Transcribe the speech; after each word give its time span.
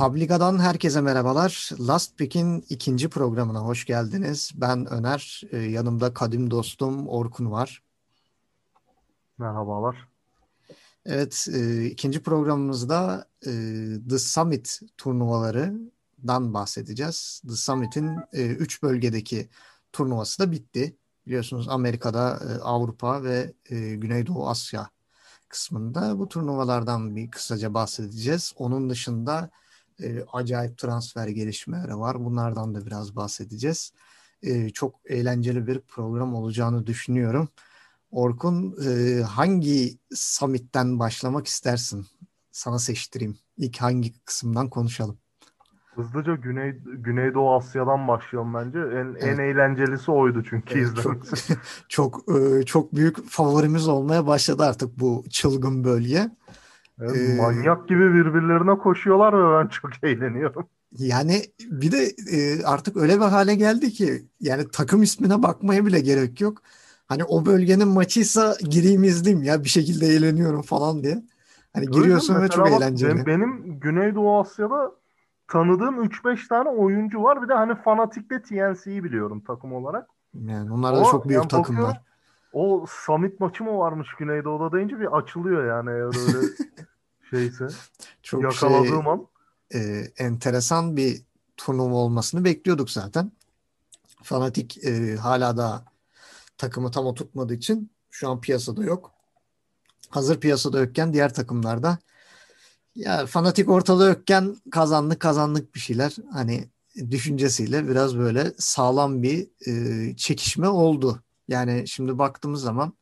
Publica'dan 0.00 0.58
herkese 0.58 1.00
merhabalar. 1.00 1.70
Last 1.80 2.18
Pick'in 2.18 2.64
ikinci 2.68 3.08
programına 3.08 3.60
hoş 3.60 3.84
geldiniz. 3.84 4.52
Ben 4.54 4.86
Öner, 4.86 5.42
e, 5.52 5.58
yanımda 5.58 6.14
kadim 6.14 6.50
dostum 6.50 7.08
Orkun 7.08 7.50
var. 7.50 7.82
Merhabalar. 9.38 10.08
Evet, 11.06 11.48
e, 11.54 11.84
ikinci 11.84 12.22
programımızda 12.22 13.26
e, 13.46 13.50
The 14.08 14.18
Summit 14.18 14.80
turnuvalarından 14.98 16.54
bahsedeceğiz. 16.54 17.42
The 17.48 17.56
Summit'in 17.56 18.18
üç 18.32 18.82
bölgedeki 18.82 19.48
turnuvası 19.92 20.42
da 20.42 20.52
bitti. 20.52 20.96
Biliyorsunuz 21.26 21.68
Amerika'da, 21.68 22.40
Avrupa 22.62 23.24
ve 23.24 23.52
Güneydoğu 23.96 24.48
Asya 24.48 24.90
kısmında 25.48 26.18
bu 26.18 26.28
turnuvalardan 26.28 27.16
bir 27.16 27.30
kısaca 27.30 27.74
bahsedeceğiz. 27.74 28.52
Onun 28.56 28.90
dışında 28.90 29.50
e, 30.02 30.24
acayip 30.32 30.78
transfer 30.78 31.28
gelişmeleri 31.28 31.98
var. 31.98 32.24
Bunlardan 32.24 32.74
da 32.74 32.86
biraz 32.86 33.16
bahsedeceğiz. 33.16 33.92
E, 34.42 34.70
çok 34.70 35.00
eğlenceli 35.04 35.66
bir 35.66 35.80
program 35.80 36.34
olacağını 36.34 36.86
düşünüyorum. 36.86 37.48
Orkun 38.10 38.76
e, 38.86 39.22
hangi 39.22 39.98
summit'ten 40.14 40.98
başlamak 40.98 41.46
istersin? 41.46 42.06
Sana 42.50 42.78
seçtireyim. 42.78 43.38
İlk 43.56 43.76
hangi 43.78 44.24
kısımdan 44.24 44.70
konuşalım? 44.70 45.18
Hızlıca 45.94 46.34
Güney 46.34 46.72
Güneydoğu 46.84 47.54
Asya'dan 47.54 48.08
başlayalım 48.08 48.54
bence. 48.54 48.78
En 48.78 48.84
evet. 48.84 49.24
en 49.24 49.38
eğlencelisi 49.38 50.10
oydu 50.10 50.44
çünkü 50.50 50.78
evet, 50.78 50.86
izlemek. 50.86 51.22
Çok 51.88 52.24
çok, 52.24 52.66
çok 52.66 52.94
büyük 52.94 53.28
favorimiz 53.28 53.88
olmaya 53.88 54.26
başladı 54.26 54.64
artık 54.64 55.00
bu 55.00 55.24
çılgın 55.30 55.84
bölge. 55.84 56.30
Evet, 57.00 57.16
ee, 57.16 57.36
manyak 57.36 57.88
gibi 57.88 58.14
birbirlerine 58.14 58.78
koşuyorlar 58.78 59.32
ve 59.38 59.64
ben 59.64 59.68
çok 59.68 59.90
eğleniyorum. 60.04 60.66
Yani 60.98 61.42
bir 61.60 61.92
de 61.92 62.04
e, 62.32 62.64
artık 62.64 62.96
öyle 62.96 63.16
bir 63.16 63.24
hale 63.24 63.54
geldi 63.54 63.90
ki 63.90 64.22
yani 64.40 64.64
takım 64.72 65.02
ismine 65.02 65.42
bakmaya 65.42 65.86
bile 65.86 66.00
gerek 66.00 66.40
yok. 66.40 66.58
Hani 67.06 67.24
o 67.24 67.46
bölgenin 67.46 67.88
maçıysa 67.88 68.56
gireyim 68.70 69.04
izleyeyim 69.04 69.44
ya 69.44 69.64
bir 69.64 69.68
şekilde 69.68 70.06
eğleniyorum 70.06 70.62
falan 70.62 71.02
diye. 71.02 71.22
Hani 71.72 71.86
Öyle 71.88 71.98
giriyorsun 71.98 72.42
ve 72.42 72.48
çok 72.48 72.66
bak, 72.66 72.72
eğlenceli. 72.72 73.26
Benim 73.26 73.80
Güneydoğu 73.80 74.40
Asya'da 74.40 74.92
tanıdığım 75.48 76.04
3-5 76.04 76.48
tane 76.48 76.68
oyuncu 76.68 77.22
var. 77.22 77.42
Bir 77.42 77.48
de 77.48 77.54
hani 77.54 77.74
fanatikle 77.74 78.42
TNC'yi 78.42 79.04
biliyorum 79.04 79.42
takım 79.46 79.72
olarak. 79.72 80.06
Yani 80.34 80.72
onlar 80.72 80.96
da 80.96 81.04
çok 81.04 81.28
büyük 81.28 81.42
yani 81.42 81.48
takımlar. 81.48 82.00
O 82.52 82.84
summit 82.88 83.40
maçı 83.40 83.64
mı 83.64 83.78
varmış 83.78 84.08
Güneydoğu'da 84.18 84.76
deyince 84.76 85.00
bir 85.00 85.16
açılıyor 85.16 85.66
yani 85.66 85.90
öyle 85.90 86.18
şeyse. 87.30 87.68
Çok 88.22 88.42
yakaladığım 88.42 89.02
şey, 89.02 89.12
an. 89.12 89.26
E, 89.74 90.06
enteresan 90.18 90.96
bir 90.96 91.22
turnuva 91.56 91.94
olmasını 91.94 92.44
bekliyorduk 92.44 92.90
zaten. 92.90 93.32
Fanatik 94.22 94.84
e, 94.84 95.16
hala 95.16 95.56
da 95.56 95.84
takımı 96.58 96.90
tam 96.90 97.06
oturtmadığı 97.06 97.54
için 97.54 97.90
şu 98.10 98.30
an 98.30 98.40
piyasada 98.40 98.84
yok. 98.84 99.12
Hazır 100.10 100.40
piyasada 100.40 100.78
yokken 100.80 101.12
diğer 101.12 101.34
takımlarda 101.34 101.98
ya 102.94 103.26
fanatik 103.26 103.68
ortada 103.68 104.08
yokken 104.08 104.56
kazandık 104.70 105.20
kazandık 105.20 105.74
bir 105.74 105.80
şeyler 105.80 106.16
hani 106.32 106.68
düşüncesiyle 107.10 107.88
biraz 107.88 108.18
böyle 108.18 108.52
sağlam 108.58 109.22
bir 109.22 109.48
e, 109.66 110.16
çekişme 110.16 110.68
oldu. 110.68 111.22
Yani 111.48 111.88
şimdi 111.88 112.18
baktığımız 112.18 112.62
zaman 112.62 112.92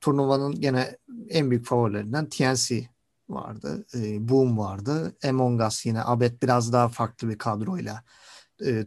turnuvanın 0.00 0.60
gene 0.60 0.96
en 1.28 1.50
büyük 1.50 1.66
favorilerinden 1.66 2.28
TNC 2.28 2.91
vardı. 3.32 3.86
E, 3.94 4.28
Boom 4.28 4.58
vardı. 4.58 5.16
Among 5.28 5.60
Us 5.62 5.86
yine 5.86 6.04
Abed 6.04 6.42
biraz 6.42 6.72
daha 6.72 6.88
farklı 6.88 7.28
bir 7.28 7.38
kadroyla 7.38 8.04
e, 8.66 8.86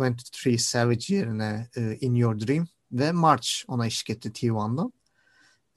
23 0.00 0.60
Savage 0.60 1.14
yerine 1.14 1.68
e, 1.76 1.96
In 2.00 2.14
Your 2.14 2.40
Dream 2.40 2.66
ve 2.92 3.12
March 3.12 3.48
ona 3.68 3.86
eşlik 3.86 4.10
etti 4.10 4.28
T1'dan. 4.28 4.92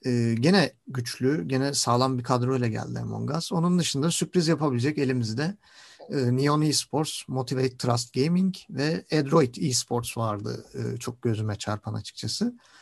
E, 0.04 0.34
gene 0.34 0.72
güçlü, 0.86 1.48
gene 1.48 1.74
sağlam 1.74 2.18
bir 2.18 2.22
kadroyla 2.22 2.68
geldi 2.68 2.98
Among 2.98 3.36
Us. 3.36 3.52
Onun 3.52 3.78
dışında 3.78 4.10
sürpriz 4.10 4.48
yapabilecek 4.48 4.98
elimizde 4.98 5.56
e, 6.10 6.36
Neon 6.36 6.62
Esports, 6.62 7.28
Motivate 7.28 7.76
Trust 7.76 8.14
Gaming 8.14 8.54
ve 8.70 9.04
Adroid 9.12 9.54
Esports 9.54 10.18
vardı. 10.18 10.66
E, 10.74 10.96
çok 10.98 11.22
gözüme 11.22 11.56
çarpan 11.56 11.94
açıkçası. 11.94 12.46
E, 12.46 12.81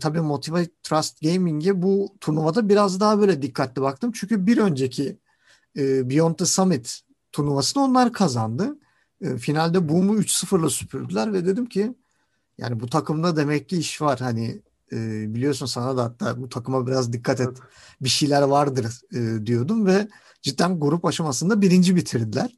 tabii 0.00 0.20
Motivate 0.20 0.70
Trust 0.82 1.20
Gaming'e 1.22 1.82
bu 1.82 2.16
turnuvada 2.20 2.68
biraz 2.68 3.00
daha 3.00 3.20
böyle 3.20 3.42
dikkatli 3.42 3.82
baktım. 3.82 4.12
Çünkü 4.14 4.46
bir 4.46 4.58
önceki 4.58 5.18
e, 5.76 6.10
Beyond 6.10 6.34
the 6.34 6.46
Summit 6.46 7.00
turnuvasını 7.32 7.82
onlar 7.82 8.12
kazandı. 8.12 8.78
E, 9.20 9.36
finalde 9.36 9.88
Boom'u 9.88 10.16
3-0'la 10.18 10.70
süpürdüler 10.70 11.32
ve 11.32 11.46
dedim 11.46 11.66
ki 11.66 11.94
yani 12.58 12.80
bu 12.80 12.86
takımda 12.86 13.36
demek 13.36 13.68
ki 13.68 13.76
iş 13.76 14.02
var. 14.02 14.18
Hani 14.18 14.62
e, 14.92 15.34
biliyorsun 15.34 15.66
sana 15.66 15.96
da 15.96 16.04
hatta 16.04 16.42
bu 16.42 16.48
takıma 16.48 16.86
biraz 16.86 17.12
dikkat 17.12 17.40
et. 17.40 17.58
Bir 18.00 18.08
şeyler 18.08 18.42
vardır 18.42 19.00
e, 19.14 19.46
diyordum 19.46 19.86
ve 19.86 20.08
cidden 20.42 20.80
grup 20.80 21.04
aşamasında 21.04 21.60
birinci 21.60 21.96
bitirdiler. 21.96 22.50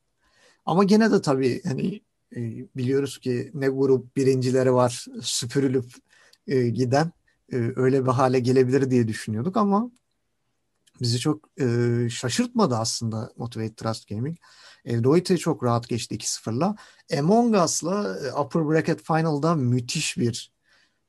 Ama 0.67 0.85
gene 0.85 1.13
de 1.13 1.23
tabii 1.23 1.63
hani 1.65 2.01
e, 2.37 2.41
biliyoruz 2.77 3.19
ki 3.19 3.51
ne 3.55 3.69
grup 3.69 4.17
birincileri 4.17 4.75
var 4.75 5.07
süpürülüp 5.23 5.87
e, 6.49 6.69
giden 6.69 7.13
e, 7.53 7.57
öyle 7.77 8.07
bir 8.07 8.11
hale 8.11 8.41
gelebilir 8.41 8.91
diye 8.91 9.09
düşünüyorduk 9.09 9.57
ama 9.57 9.91
bizi 11.01 11.19
çok 11.19 11.61
e, 11.61 11.67
şaşırtmadı 12.11 12.77
aslında 12.77 13.33
Motivate 13.37 13.75
Trust 13.75 14.09
Gaming. 14.09 14.39
Android'e 14.89 15.37
çok 15.37 15.65
rahat 15.65 15.89
geçti 15.89 16.15
2-0'la. 16.15 16.77
Among 17.19 17.57
Us'la 17.57 18.19
e, 18.19 18.33
Upper 18.33 18.69
Bracket 18.69 19.03
Final'da 19.03 19.55
müthiş 19.55 20.19
bir 20.19 20.53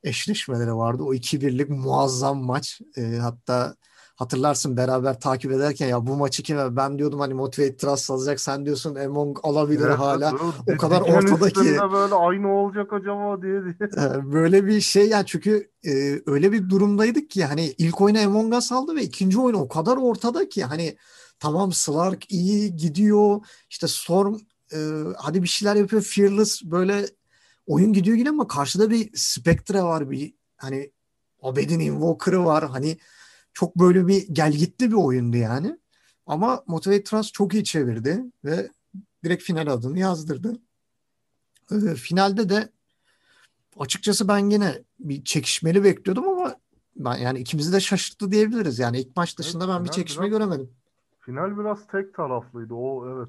eşleşmeleri 0.02 0.74
vardı. 0.74 1.02
O 1.02 1.14
2-1'lik 1.14 1.68
muazzam 1.68 2.42
maç. 2.42 2.80
E, 2.96 3.02
hatta 3.02 3.76
hatırlarsın 4.20 4.76
beraber 4.76 5.20
takip 5.20 5.52
ederken 5.52 5.88
ya 5.88 6.06
bu 6.06 6.16
maçı 6.16 6.42
kime 6.42 6.76
ben 6.76 6.98
diyordum 6.98 7.20
hani 7.20 7.34
Motivate 7.34 7.76
Trust 7.76 8.10
alacak 8.10 8.40
sen 8.40 8.66
diyorsun 8.66 8.94
Among 8.94 9.38
alabilir 9.42 9.86
evet, 9.86 9.98
hala. 9.98 10.34
Evet, 10.66 10.76
o 10.76 10.76
kadar 10.76 11.00
ortada 11.00 11.50
ki. 11.50 11.78
böyle 11.92 12.14
aynı 12.14 12.52
olacak 12.52 12.92
acaba 12.92 13.42
diye 13.42 13.62
diye. 13.64 13.74
Böyle 14.32 14.66
bir 14.66 14.80
şey 14.80 15.08
yani 15.08 15.26
çünkü 15.26 15.70
e, 15.86 16.20
öyle 16.26 16.52
bir 16.52 16.70
durumdaydık 16.70 17.30
ki 17.30 17.44
hani 17.44 17.74
ilk 17.78 18.00
oyunu 18.00 18.18
Among 18.18 18.54
Us 18.54 18.72
aldı 18.72 18.96
ve 18.96 19.02
ikinci 19.02 19.40
oyunu 19.40 19.58
o 19.58 19.68
kadar 19.68 19.96
ortada 19.96 20.48
ki 20.48 20.64
hani 20.64 20.96
tamam 21.38 21.72
Slark 21.72 22.32
iyi 22.32 22.76
gidiyor 22.76 23.40
işte 23.70 23.88
Storm 23.88 24.34
e, 24.74 24.78
hadi 25.16 25.42
bir 25.42 25.48
şeyler 25.48 25.76
yapıyor 25.76 26.02
Fearless 26.02 26.62
böyle 26.64 27.06
oyun 27.66 27.92
gidiyor 27.92 28.16
yine 28.16 28.28
ama 28.28 28.48
karşıda 28.48 28.90
bir 28.90 29.10
Spectre 29.14 29.82
var 29.82 30.10
bir 30.10 30.34
hani 30.56 30.90
Abed'in 31.42 31.80
Invoker'ı 31.80 32.44
var 32.44 32.68
hani 32.68 32.96
çok 33.52 33.76
böyle 33.76 34.06
bir 34.06 34.28
gelgitli 34.28 34.90
bir 34.90 34.96
oyundu 34.96 35.36
yani. 35.36 35.78
Ama 36.26 36.64
Motivate 36.66 37.04
Trust 37.04 37.34
çok 37.34 37.54
iyi 37.54 37.64
çevirdi 37.64 38.24
ve 38.44 38.70
direkt 39.24 39.42
final 39.42 39.66
adını 39.66 39.98
yazdırdı. 39.98 40.60
Ee, 41.72 41.94
finalde 41.94 42.48
de 42.48 42.72
açıkçası 43.78 44.28
ben 44.28 44.50
yine 44.50 44.84
bir 44.98 45.24
çekişmeli 45.24 45.84
bekliyordum 45.84 46.28
ama 46.28 46.56
ben 46.96 47.16
yani 47.16 47.38
ikimizi 47.38 47.72
de 47.72 47.80
şaşırttı 47.80 48.32
diyebiliriz. 48.32 48.78
Yani 48.78 49.00
ilk 49.00 49.16
maç 49.16 49.38
dışında 49.38 49.64
evet, 49.64 49.74
ben 49.74 49.84
bir 49.84 49.90
çekişme 49.90 50.22
biraz, 50.22 50.32
göremedim. 50.32 50.70
Final 51.20 51.58
biraz 51.58 51.86
tek 51.86 52.14
taraflıydı. 52.14 52.74
O 52.74 53.08
evet. 53.08 53.28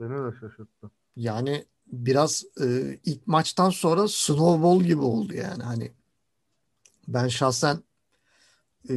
Beni 0.00 0.32
de 0.32 0.36
şaşırttı. 0.40 0.90
Yani 1.16 1.64
biraz 1.86 2.44
e, 2.60 2.98
ilk 3.04 3.26
maçtan 3.26 3.70
sonra 3.70 4.08
snowball 4.08 4.82
gibi 4.82 5.00
oldu 5.00 5.34
yani 5.34 5.62
hani 5.62 5.92
ben 7.08 7.28
şahsen 7.28 7.78
e, 8.90 8.94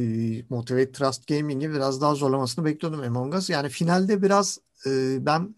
Motivate 0.50 0.92
Trust 0.92 1.26
Gaming'i 1.26 1.70
biraz 1.70 2.00
daha 2.00 2.14
zorlamasını 2.14 2.64
bekliyordum 2.64 3.00
Among 3.00 3.34
Us. 3.34 3.50
Yani 3.50 3.68
finalde 3.68 4.22
biraz 4.22 4.58
e, 4.86 4.90
ben 5.26 5.54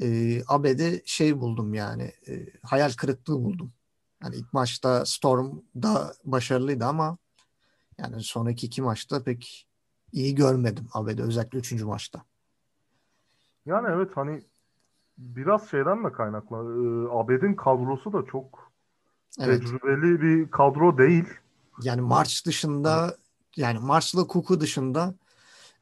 e, 0.00 0.40
AB'de 0.48 1.02
şey 1.04 1.40
buldum 1.40 1.74
yani 1.74 2.12
e, 2.28 2.46
hayal 2.62 2.92
kırıklığı 2.92 3.44
buldum. 3.44 3.72
Yani 4.22 4.36
ilk 4.36 4.52
maçta 4.52 5.06
Storm 5.06 5.58
da 5.82 6.14
başarılıydı 6.24 6.84
ama 6.84 7.18
yani 7.98 8.22
sonraki 8.22 8.66
iki 8.66 8.82
maçta 8.82 9.22
pek 9.22 9.68
iyi 10.12 10.34
görmedim 10.34 10.88
AB'de 10.92 11.22
özellikle 11.22 11.58
üçüncü 11.58 11.84
maçta. 11.84 12.22
Yani 13.66 13.88
evet 13.90 14.10
hani 14.14 14.42
biraz 15.18 15.70
şeyden 15.70 16.04
de 16.04 16.12
kaynaklı. 16.12 16.56
E, 16.56 17.08
AB'nin 17.10 17.54
kadrosu 17.54 18.12
da 18.12 18.24
çok 18.32 18.72
evet. 19.40 19.60
tecrübeli 19.60 20.22
bir 20.22 20.50
kadro 20.50 20.98
değil. 20.98 21.24
Yani 21.82 22.00
March 22.00 22.46
dışında 22.46 23.16
yani 23.56 23.78
Marsh'la 23.78 24.26
Cook'u 24.26 24.60
dışında 24.60 25.14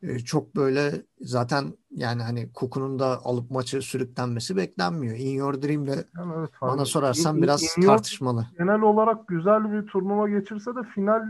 e, 0.02 0.18
çok 0.18 0.56
böyle 0.56 1.02
zaten 1.20 1.74
yani 1.90 2.22
hani 2.22 2.48
Cook'un 2.54 2.98
da 2.98 3.24
alıp 3.24 3.50
maçı 3.50 3.82
sürüklenmesi 3.82 4.56
beklenmiyor. 4.56 5.16
In 5.16 5.30
Your 5.30 5.62
Dream'le 5.62 5.86
yani 6.16 6.32
evet, 6.38 6.50
bana 6.62 6.84
sorarsan 6.84 7.36
in, 7.36 7.42
biraz 7.42 7.62
in 7.78 7.82
tartışmalı. 7.82 8.46
Genel 8.58 8.80
olarak 8.80 9.28
güzel 9.28 9.72
bir 9.72 9.86
turnuva 9.86 10.28
geçirse 10.28 10.70
de 10.70 10.82
final 10.94 11.22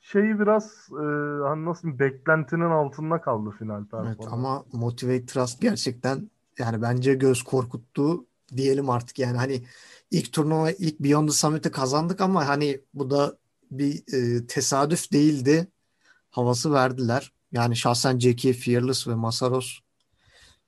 şeyi 0.00 0.40
biraz 0.40 0.88
e, 0.90 1.04
hani 1.48 1.64
nasıl 1.64 1.98
beklentinin 1.98 2.70
altında 2.70 3.20
kaldı 3.20 3.50
final 3.58 3.84
Evet 4.06 4.18
ama 4.30 4.64
Motivate 4.72 5.26
Trust 5.26 5.60
gerçekten 5.60 6.30
yani 6.58 6.82
bence 6.82 7.14
göz 7.14 7.42
korkuttu 7.42 8.24
diyelim 8.56 8.90
artık 8.90 9.18
yani 9.18 9.36
hani 9.36 9.62
ilk 10.10 10.32
turnuva 10.32 10.70
ilk 10.70 11.00
Beyond 11.00 11.28
the 11.28 11.34
Summit'i 11.34 11.70
kazandık 11.70 12.20
ama 12.20 12.48
hani 12.48 12.80
bu 12.94 13.10
da 13.10 13.36
bir 13.78 14.14
e, 14.14 14.46
tesadüf 14.46 15.12
değildi 15.12 15.66
havası 16.30 16.72
verdiler. 16.72 17.32
Yani 17.52 17.76
şahsen 17.76 18.18
Jackie, 18.18 18.52
Fearless 18.52 19.08
ve 19.08 19.14
Masaros 19.14 19.78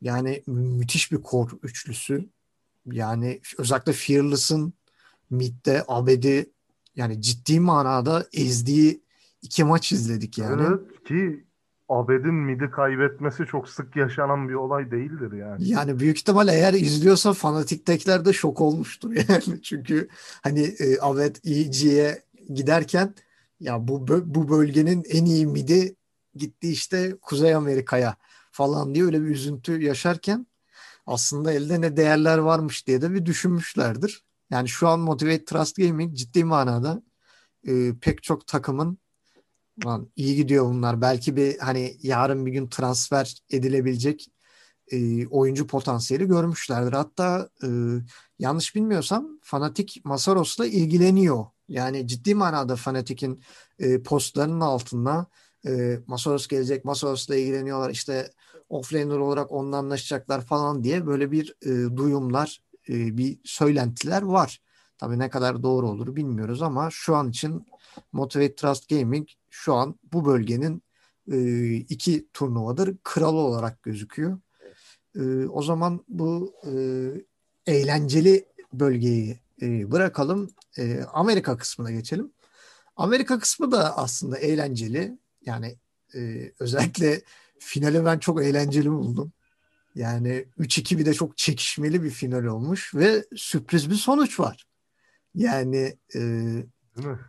yani 0.01 0.43
müthiş 0.47 1.13
bir 1.13 1.23
kor 1.23 1.51
üçlüsü. 1.63 2.29
Yani 2.87 3.41
özellikle 3.59 3.93
Fearless'ın 3.93 4.73
midde 5.31 5.85
Abedi 5.89 6.51
yani 6.97 7.23
ciddi 7.23 7.61
manada 7.61 8.27
ezdiği 8.33 9.03
iki 9.43 9.65
maç 9.65 9.93
izledik 9.93 10.39
yani. 10.39 10.63
Evet 10.63 11.05
ki 11.05 11.45
Abed'in 11.89 12.35
midi 12.35 12.71
kaybetmesi 12.71 13.47
çok 13.47 13.69
sık 13.69 13.97
yaşanan 13.97 14.49
bir 14.49 14.55
olay 14.55 14.91
değildir 14.91 15.33
yani. 15.33 15.69
Yani 15.69 16.01
büyük 16.01 16.19
ihtimal 16.19 16.49
eğer 16.49 16.75
izliyorsa 16.75 17.33
fanatiktekiler 17.33 18.25
de 18.25 18.33
şok 18.33 18.61
olmuştur 18.61 19.13
yani. 19.29 19.63
Çünkü 19.63 20.09
hani 20.43 20.61
e, 20.61 21.01
Abed 21.01 21.37
EG'ye 21.45 22.23
giderken 22.55 23.15
ya 23.61 23.89
bu 23.89 24.09
bu 24.09 24.49
bölgenin 24.49 25.05
en 25.09 25.25
iyi 25.25 25.47
midi 25.47 25.97
gitti 26.35 26.69
işte 26.69 27.17
Kuzey 27.23 27.55
Amerika'ya 27.55 28.17
falan 28.53 28.95
diye 28.95 29.05
öyle 29.05 29.23
bir 29.23 29.29
üzüntü 29.29 29.83
yaşarken 29.83 30.47
aslında 31.07 31.53
elde 31.53 31.81
ne 31.81 31.97
değerler 31.97 32.39
varmış 32.39 32.87
diye 32.87 33.03
de 33.03 33.15
bir 33.15 33.27
düşünmüşlerdir. 33.27 34.25
Yani 34.51 34.69
şu 34.69 34.89
an 34.89 35.01
Motivate 35.01 35.45
Trust 35.45 35.77
Gaming 35.77 36.17
ciddi 36.17 36.45
manada 36.45 37.03
e, 37.67 37.99
pek 38.01 38.23
çok 38.23 38.47
takımın 38.47 38.99
Lan 39.87 40.11
iyi 40.17 40.37
gidiyor 40.37 40.65
bunlar. 40.65 41.01
Belki 41.01 41.37
bir 41.37 41.59
hani 41.59 41.97
yarın 42.03 42.47
bir 42.47 42.53
gün 42.53 42.69
transfer 42.69 43.35
edilebilecek 43.51 44.29
e, 44.93 45.27
oyuncu 45.27 45.67
potansiyeli 45.67 46.27
görmüşlerdir. 46.27 46.93
Hatta 46.93 47.49
e, 47.63 47.69
yanlış 48.39 48.75
bilmiyorsam 48.75 49.39
Fanatik 49.43 50.01
Masaros'la 50.05 50.67
ilgileniyor. 50.67 51.47
Yani 51.69 52.07
ciddi 52.07 52.35
manada 52.35 52.77
Fanatik'in 52.77 53.43
e, 53.79 54.03
postlarının 54.03 54.61
altında 54.61 55.27
e, 55.67 55.99
Masaros 56.07 56.47
gelecek, 56.47 56.85
Masaros'la 56.85 57.37
ilgileniyorlar. 57.37 57.91
İşte 57.91 58.31
offlaner 58.69 59.17
olarak 59.17 59.53
onunla 59.53 59.77
anlaşacaklar 59.77 60.41
falan 60.41 60.85
diye 60.85 61.07
böyle 61.07 61.33
bir 61.33 61.55
e, 61.63 61.97
duyumlar, 61.97 62.63
e, 62.89 63.19
bir 63.19 63.39
söylentiler 63.45 64.23
var. 64.23 64.61
Tabii 64.99 65.19
ne 65.19 65.31
kadar 65.31 65.63
doğru 65.63 65.89
olur 65.89 66.17
bilmiyoruz 66.17 66.63
ama 66.63 66.89
şu 66.91 67.17
an 67.17 67.31
için 67.31 67.67
Motivate 68.13 68.55
Trust 68.55 68.89
Gaming 68.89 69.29
şu 69.51 69.75
an 69.75 69.99
bu 70.13 70.25
bölgenin 70.25 70.83
e, 71.33 71.75
iki 71.75 72.29
turnuvadır 72.33 72.97
kralı 73.05 73.37
olarak 73.37 73.83
gözüküyor. 73.83 74.39
E, 75.17 75.47
o 75.47 75.63
zaman 75.63 76.05
bu 76.09 76.55
e, 76.67 76.73
eğlenceli 77.67 78.45
bölgeyi 78.73 79.39
e, 79.63 79.91
bırakalım. 79.91 80.51
E, 80.79 81.03
Amerika 81.13 81.57
kısmına 81.57 81.91
geçelim. 81.91 82.33
Amerika 82.97 83.39
kısmı 83.39 83.73
da 83.73 83.99
aslında 83.99 84.39
eğlenceli. 84.39 85.19
Yani 85.47 85.79
e, 86.15 86.53
özellikle 86.59 87.23
finali 87.59 88.05
ben 88.05 88.19
çok 88.19 88.43
eğlenceli 88.43 88.91
buldum. 88.91 89.33
Yani 89.95 90.47
3-2 90.59 90.99
bir 90.99 91.07
de 91.07 91.15
çok 91.15 91.37
çekişmeli 91.37 92.03
bir 92.03 92.11
final 92.11 92.45
olmuş 92.45 92.95
ve 92.95 93.25
sürpriz 93.37 93.91
bir 93.91 93.95
sonuç 93.95 94.41
var. 94.41 94.67
Yani 95.35 95.99
e, 96.15 96.21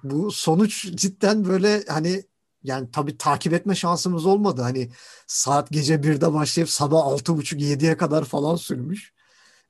bu 0.04 0.32
sonuç 0.32 0.92
cidden 0.96 1.46
böyle 1.46 1.84
hani 1.88 2.24
yani 2.64 2.92
tabii 2.92 3.18
takip 3.18 3.54
etme 3.54 3.76
şansımız 3.76 4.26
olmadı. 4.26 4.62
Hani 4.62 4.90
saat 5.28 5.70
gece 5.72 5.96
1'de 5.96 6.34
başlayıp 6.34 6.70
sabah 6.70 7.00
6.30-7'ye 7.00 7.98
kadar 7.98 8.26
falan 8.26 8.56
sürmüş 8.56 9.14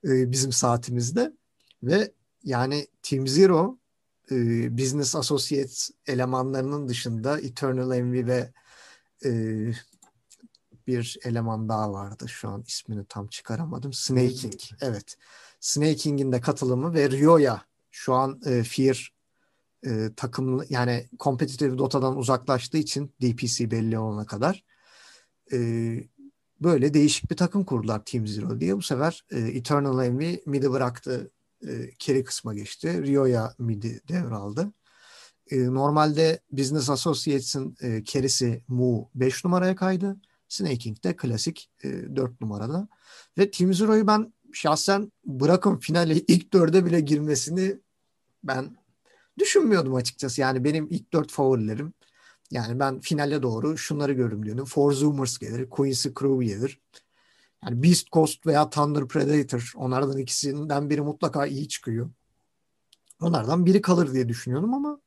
e, 0.04 0.32
bizim 0.32 0.52
saatimizde. 0.52 1.34
Ve 1.84 2.12
yani 2.46 2.88
Team 3.02 3.28
Zero 3.28 3.78
e, 4.32 4.36
Business 4.78 5.16
Associates 5.16 5.90
elemanlarının 6.08 6.88
dışında 6.88 7.40
Eternal 7.40 7.98
Envy 7.98 8.26
ve 8.26 8.54
e, 9.26 9.32
bir 10.88 11.18
eleman 11.24 11.70
daha 11.70 11.94
vardı. 11.94 12.30
Şu 12.30 12.50
an 12.50 12.64
ismini 12.68 13.06
tam 13.06 13.28
çıkaramadım. 13.28 13.94
Snaking. 13.94 14.62
Evet. 14.82 15.18
Snaking'in 15.60 16.32
de 16.32 16.42
katılımı 16.42 16.94
ve 16.94 17.10
Rio'ya 17.10 17.62
şu 17.92 18.14
an 18.14 18.42
e, 18.46 18.64
Fear 18.64 19.14
e, 19.86 20.10
takım 20.16 20.64
yani 20.70 21.10
kompetitif 21.20 21.78
Dota'dan 21.78 22.18
uzaklaştığı 22.18 22.78
için 22.78 23.14
DPC 23.22 23.72
belli 23.72 24.00
olana 24.00 24.26
kadar 24.26 24.64
e, 25.54 25.58
böyle 26.62 26.94
değişik 26.94 27.32
bir 27.32 27.38
takım 27.38 27.64
kurdular 27.64 28.06
Team 28.06 28.28
Zero 28.28 28.60
diye. 28.60 28.78
Bu 28.78 28.82
sefer 28.82 29.26
e, 29.32 29.40
Eternal 29.40 30.06
Envy 30.06 30.38
midi 30.46 30.72
bıraktı. 30.72 31.32
E, 32.08 32.24
kısma 32.24 32.54
geçti. 32.54 33.04
Rio'ya 33.04 33.54
midi 33.60 34.02
devraldı. 34.08 34.74
E, 35.52 35.66
normalde 35.66 36.40
Business 36.52 36.90
Associates'in 36.90 37.76
e, 37.82 38.04
carry'si 38.04 38.64
Mu 38.68 39.10
5 39.16 39.46
numaraya 39.46 39.76
kaydı. 39.76 40.18
Snaking 40.48 41.04
de 41.04 41.16
klasik 41.16 41.72
e, 41.84 42.16
4 42.16 42.42
numarada. 42.42 42.88
Ve 43.38 43.52
Team 43.52 43.74
Zero'yu 43.74 44.08
ben 44.08 44.34
şahsen 44.54 45.12
bırakın 45.26 45.78
finale 45.78 46.16
ilk 46.16 46.54
dörde 46.54 46.86
bile 46.86 47.00
girmesini 47.00 47.80
ben 48.44 48.78
düşünmüyordum 49.40 49.96
açıkçası. 49.96 50.42
Yani 50.42 50.64
benim 50.64 50.88
ilk 50.90 51.14
dört 51.14 51.32
favorilerim. 51.32 51.94
Yani 52.52 52.80
ben 52.80 53.00
finale 53.00 53.42
doğru 53.42 53.78
şunları 53.78 54.14
görürüm 54.14 54.46
diyordum. 54.46 54.66
Four 54.66 54.92
Zoomers 54.92 55.38
gelir. 55.38 55.70
Quincy 55.70 56.10
Crew 56.20 56.46
gelir. 56.46 56.82
Yani 57.66 57.84
Beast 57.84 58.12
Coast 58.12 58.48
veya 58.48 58.70
Thunder 58.70 59.08
Predator. 59.08 59.72
Onlardan 59.76 60.18
ikisinden 60.18 60.90
biri 60.90 61.02
mutlaka 61.02 61.46
iyi 61.46 61.68
çıkıyor. 61.68 62.10
Onlardan 63.22 63.66
biri 63.66 63.82
kalır 63.82 64.14
diye 64.14 64.30
düşünüyordum 64.30 64.74
ama 64.74 65.00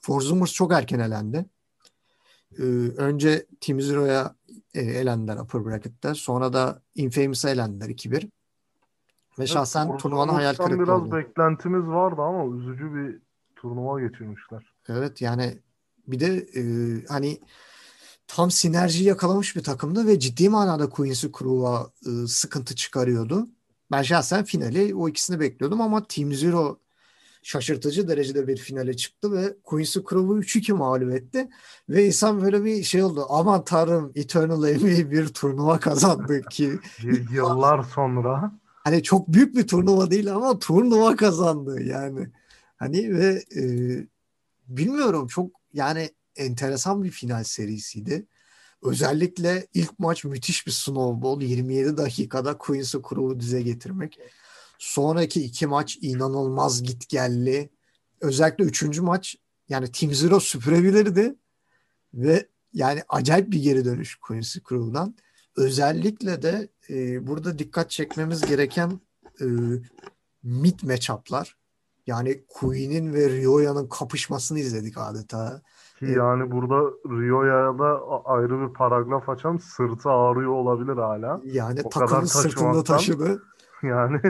Four 0.00 0.20
Zoomers 0.20 0.52
çok 0.52 0.72
erken 0.72 0.98
elendi. 0.98 1.46
Ee, 2.58 2.62
önce 2.96 3.46
Team 3.60 3.80
Zero'ya 3.80 4.34
e, 4.74 4.80
elendiler 4.80 5.36
upper 5.36 5.64
bracket'te. 5.64 6.14
Sonra 6.14 6.52
da 6.52 6.82
Infamous'a 6.94 7.50
elendiler 7.50 7.88
2-1. 7.88 8.30
Ve 9.38 9.46
şahsen 9.46 9.88
evet, 9.90 10.00
turnuvanın 10.00 10.32
hayal 10.32 10.54
kırıklığı 10.54 10.84
biraz 10.84 11.02
oldu. 11.02 11.16
beklentimiz 11.16 11.86
vardı 11.86 12.22
ama 12.22 12.56
üzücü 12.56 12.94
bir 12.94 13.18
turnuva 13.56 14.00
geçirmişler. 14.00 14.72
Evet 14.88 15.22
yani 15.22 15.58
bir 16.06 16.20
de 16.20 16.46
e, 16.56 16.62
hani 17.08 17.38
tam 18.26 18.50
sinerji 18.50 19.04
yakalamış 19.04 19.56
bir 19.56 19.62
takımdı 19.62 20.06
ve 20.06 20.18
ciddi 20.18 20.48
manada 20.48 20.88
Quincy 20.88 21.26
Crew'a 21.38 21.90
e, 22.06 22.26
sıkıntı 22.26 22.74
çıkarıyordu. 22.74 23.48
Ben 23.92 24.02
şahsen 24.02 24.44
finali 24.44 24.94
o 24.94 25.08
ikisini 25.08 25.40
bekliyordum 25.40 25.80
ama 25.80 26.06
Team 26.06 26.32
Zero 26.32 26.78
şaşırtıcı 27.42 28.08
derecede 28.08 28.48
bir 28.48 28.56
finale 28.56 28.96
çıktı 28.96 29.32
ve 29.32 29.56
Quincy 29.64 29.98
Crew'u 30.10 30.38
3-2 30.38 30.72
mağlup 30.72 31.12
etti. 31.12 31.48
Ve 31.88 32.06
insan 32.06 32.42
böyle 32.42 32.64
bir 32.64 32.82
şey 32.82 33.02
oldu. 33.02 33.26
Aman 33.28 33.64
tanrım 33.64 34.12
Eternal 34.14 34.68
Envy 34.68 35.10
bir 35.10 35.28
turnuva 35.28 35.80
kazandı 35.80 36.42
ki. 36.50 36.78
Yıllar 37.32 37.82
sonra 37.82 38.52
hani 38.84 39.02
çok 39.02 39.28
büyük 39.28 39.56
bir 39.56 39.66
turnuva 39.66 40.10
değil 40.10 40.34
ama 40.34 40.58
turnuva 40.58 41.16
kazandı 41.16 41.82
yani. 41.82 42.28
Hani 42.76 43.18
ve 43.18 43.44
e, 43.56 43.62
bilmiyorum 44.68 45.26
çok 45.26 45.50
yani 45.72 46.10
enteresan 46.36 47.04
bir 47.04 47.10
final 47.10 47.44
serisiydi. 47.44 48.26
Özellikle 48.82 49.66
ilk 49.74 49.98
maç 49.98 50.24
müthiş 50.24 50.66
bir 50.66 50.72
snowball. 50.72 51.42
27 51.42 51.96
dakikada 51.96 52.58
Queens'ı 52.58 53.02
Crew'u 53.08 53.40
dize 53.40 53.62
getirmek. 53.62 54.18
Sonraki 54.78 55.44
iki 55.44 55.66
maç 55.66 55.98
inanılmaz 56.00 56.82
gitgelli. 56.82 57.70
Özellikle 58.20 58.64
üçüncü 58.64 59.02
maç 59.02 59.36
yani 59.68 59.92
Team 59.92 60.14
Zero 60.14 60.40
süpürebilirdi. 60.40 61.34
Ve 62.14 62.48
yani 62.72 63.02
acayip 63.08 63.52
bir 63.52 63.62
geri 63.62 63.84
dönüş 63.84 64.16
Quincy 64.16 64.58
Crew'dan. 64.68 65.14
Özellikle 65.56 66.42
de 66.42 66.68
e, 66.90 67.26
burada 67.26 67.58
dikkat 67.58 67.90
çekmemiz 67.90 68.40
gereken 68.40 69.00
e, 69.40 69.44
mid 70.42 70.80
matchup'lar. 70.82 71.56
Yani 72.06 72.44
Queen'in 72.48 73.14
ve 73.14 73.30
Rio'yanın 73.30 73.88
kapışmasını 73.88 74.58
izledik 74.58 74.98
adeta. 74.98 75.62
Ki 76.06 76.18
yani 76.18 76.50
burada 76.50 76.90
Rio'ya 77.08 77.78
da 77.78 78.00
ayrı 78.24 78.68
bir 78.68 78.74
paragraf 78.74 79.28
açan 79.28 79.56
sırtı 79.56 80.10
ağrıyor 80.10 80.50
olabilir 80.50 80.96
hala. 80.96 81.40
Yani 81.44 81.80
o 81.84 81.88
takımın 81.88 82.24
sırtında 82.24 82.84
taşıdı. 82.84 83.42
Yani 83.82 84.20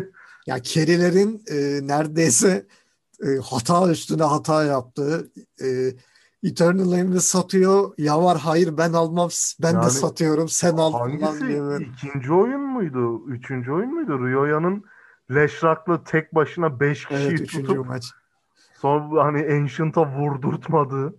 ya 0.46 0.58
Kerilerin 0.58 1.42
e, 1.50 1.86
neredeyse 1.88 2.66
e, 3.22 3.26
hata 3.50 3.90
üstüne 3.90 4.22
hata 4.22 4.64
yaptığı 4.64 5.30
e, 5.62 5.66
Eternal 6.44 6.92
Envy 6.92 7.18
satıyor. 7.18 7.92
Ya 7.98 8.22
var 8.22 8.38
hayır 8.38 8.76
ben 8.78 8.92
almam 8.92 9.28
ben 9.62 9.72
yani, 9.72 9.84
de 9.84 9.90
satıyorum 9.90 10.48
sen 10.48 10.76
al 10.76 10.92
hangisi, 10.92 11.48
diye. 11.48 11.60
İkinci 11.78 12.32
oyun 12.32 12.60
muydu? 12.60 13.26
Üçüncü 13.26 13.72
oyun 13.72 13.94
muydu? 13.94 14.26
Rio'yanın 14.26 14.84
Leşrak'la 15.30 16.04
tek 16.04 16.34
başına 16.34 16.80
beş 16.80 17.06
kişiyi 17.06 17.28
evet, 17.28 17.48
tutup 17.48 17.86
maç. 17.86 18.04
sonra 18.80 19.24
hani 19.24 19.46
Ancient'a 19.52 20.06
vurdurtmadı. 20.06 21.14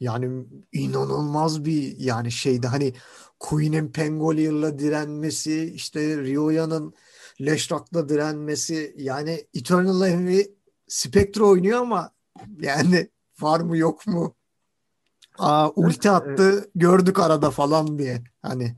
Yani 0.00 0.46
inanılmaz 0.72 1.64
bir 1.64 1.98
yani 1.98 2.32
şeydi 2.32 2.66
hani 2.66 2.94
Queen'in 3.40 3.92
Pangolier'la 3.92 4.78
direnmesi 4.78 5.72
işte 5.74 6.16
Ryoya'nın 6.16 6.94
Leshrak'la 7.40 8.08
direnmesi 8.08 8.94
yani 8.98 9.46
Eternal 9.54 10.08
Envy 10.08 10.42
Spectre 10.88 11.42
oynuyor 11.42 11.80
ama 11.80 12.12
yani 12.60 13.10
var 13.40 13.60
mı 13.60 13.76
yok 13.76 14.06
mu? 14.06 14.34
Aa, 15.38 15.70
ulti 15.70 16.10
attı 16.10 16.70
gördük 16.74 17.18
arada 17.18 17.50
falan 17.50 17.98
diye. 17.98 18.22
Hani 18.42 18.76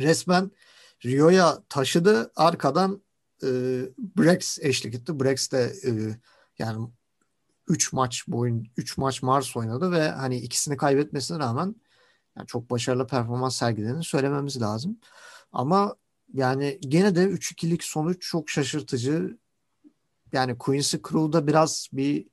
resmen 0.00 0.50
Rio'ya 1.04 1.62
taşıdı 1.68 2.32
arkadan 2.36 3.02
e, 3.42 3.48
Brex 3.98 4.58
eşlik 4.62 4.94
etti. 4.94 5.20
Brex 5.20 5.52
de 5.52 5.72
e, 5.86 5.90
yani 6.58 6.88
3 7.72 7.92
maç 7.92 8.24
boyun 8.28 8.68
3 8.76 8.98
maç 8.98 9.22
Mars 9.22 9.56
oynadı 9.56 9.92
ve 9.92 10.08
hani 10.08 10.36
ikisini 10.36 10.76
kaybetmesine 10.76 11.38
rağmen 11.38 11.74
yani 12.36 12.46
çok 12.46 12.70
başarılı 12.70 13.06
performans 13.06 13.56
sergilediğini 13.56 14.04
söylememiz 14.04 14.60
lazım. 14.60 14.98
Ama 15.52 15.96
yani 16.34 16.78
gene 16.80 17.14
de 17.14 17.24
3-2'lik 17.24 17.84
sonuç 17.84 18.22
çok 18.22 18.50
şaşırtıcı. 18.50 19.38
Yani 20.32 20.58
Quincy 20.58 20.96
Crew'da 20.96 21.46
biraz 21.46 21.88
bir 21.92 22.26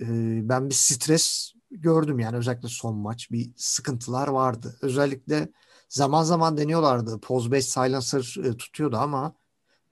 e, 0.00 0.06
ben 0.48 0.68
bir 0.68 0.74
stres 0.74 1.52
gördüm 1.70 2.18
yani 2.18 2.36
özellikle 2.36 2.68
son 2.68 2.96
maç 2.96 3.30
bir 3.30 3.50
sıkıntılar 3.56 4.28
vardı. 4.28 4.78
Özellikle 4.82 5.48
zaman 5.88 6.22
zaman 6.22 6.56
deniyorlardı. 6.56 7.20
Pose 7.20 7.50
5 7.52 7.66
silencer 7.66 8.36
e, 8.44 8.56
tutuyordu 8.56 8.96
ama 8.96 9.34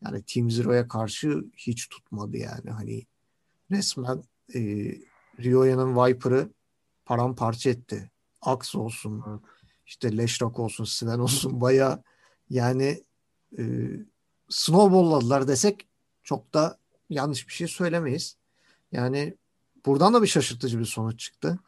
yani 0.04 0.22
Team 0.22 0.50
Zero'ya 0.50 0.88
karşı 0.88 1.44
hiç 1.56 1.88
tutmadı 1.88 2.36
yani. 2.36 2.70
Hani 2.70 3.06
resmen 3.70 4.22
e, 4.54 4.60
Rio'yanın 5.42 5.96
Viper'ı 5.96 6.48
paramparça 7.04 7.70
etti. 7.70 8.10
Axe 8.42 8.78
olsun, 8.78 9.24
evet. 9.28 9.40
işte 9.86 10.16
Leshrak 10.16 10.58
olsun, 10.58 10.84
Sven 10.84 11.18
olsun 11.18 11.60
baya 11.60 12.02
yani 12.50 13.04
e, 13.58 13.62
snowball'ladılar 14.48 15.48
desek 15.48 15.88
çok 16.22 16.54
da 16.54 16.78
yanlış 17.10 17.48
bir 17.48 17.52
şey 17.52 17.66
söylemeyiz. 17.66 18.36
Yani 18.92 19.36
buradan 19.86 20.14
da 20.14 20.22
bir 20.22 20.26
şaşırtıcı 20.26 20.78
bir 20.78 20.84
sonuç 20.84 21.20
çıktı. 21.20 21.58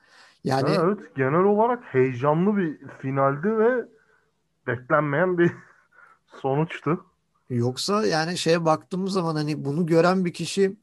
Yani 0.44 0.70
evet 0.80 1.16
genel 1.16 1.44
olarak 1.44 1.84
heyecanlı 1.84 2.56
bir 2.56 2.78
finaldi 3.02 3.58
ve 3.58 3.84
beklenmeyen 4.66 5.38
bir 5.38 5.52
sonuçtu. 6.42 7.06
Yoksa 7.50 8.06
yani 8.06 8.38
şeye 8.38 8.64
baktığımız 8.64 9.12
zaman 9.12 9.34
hani 9.34 9.64
bunu 9.64 9.86
gören 9.86 10.24
bir 10.24 10.32
kişi 10.32 10.76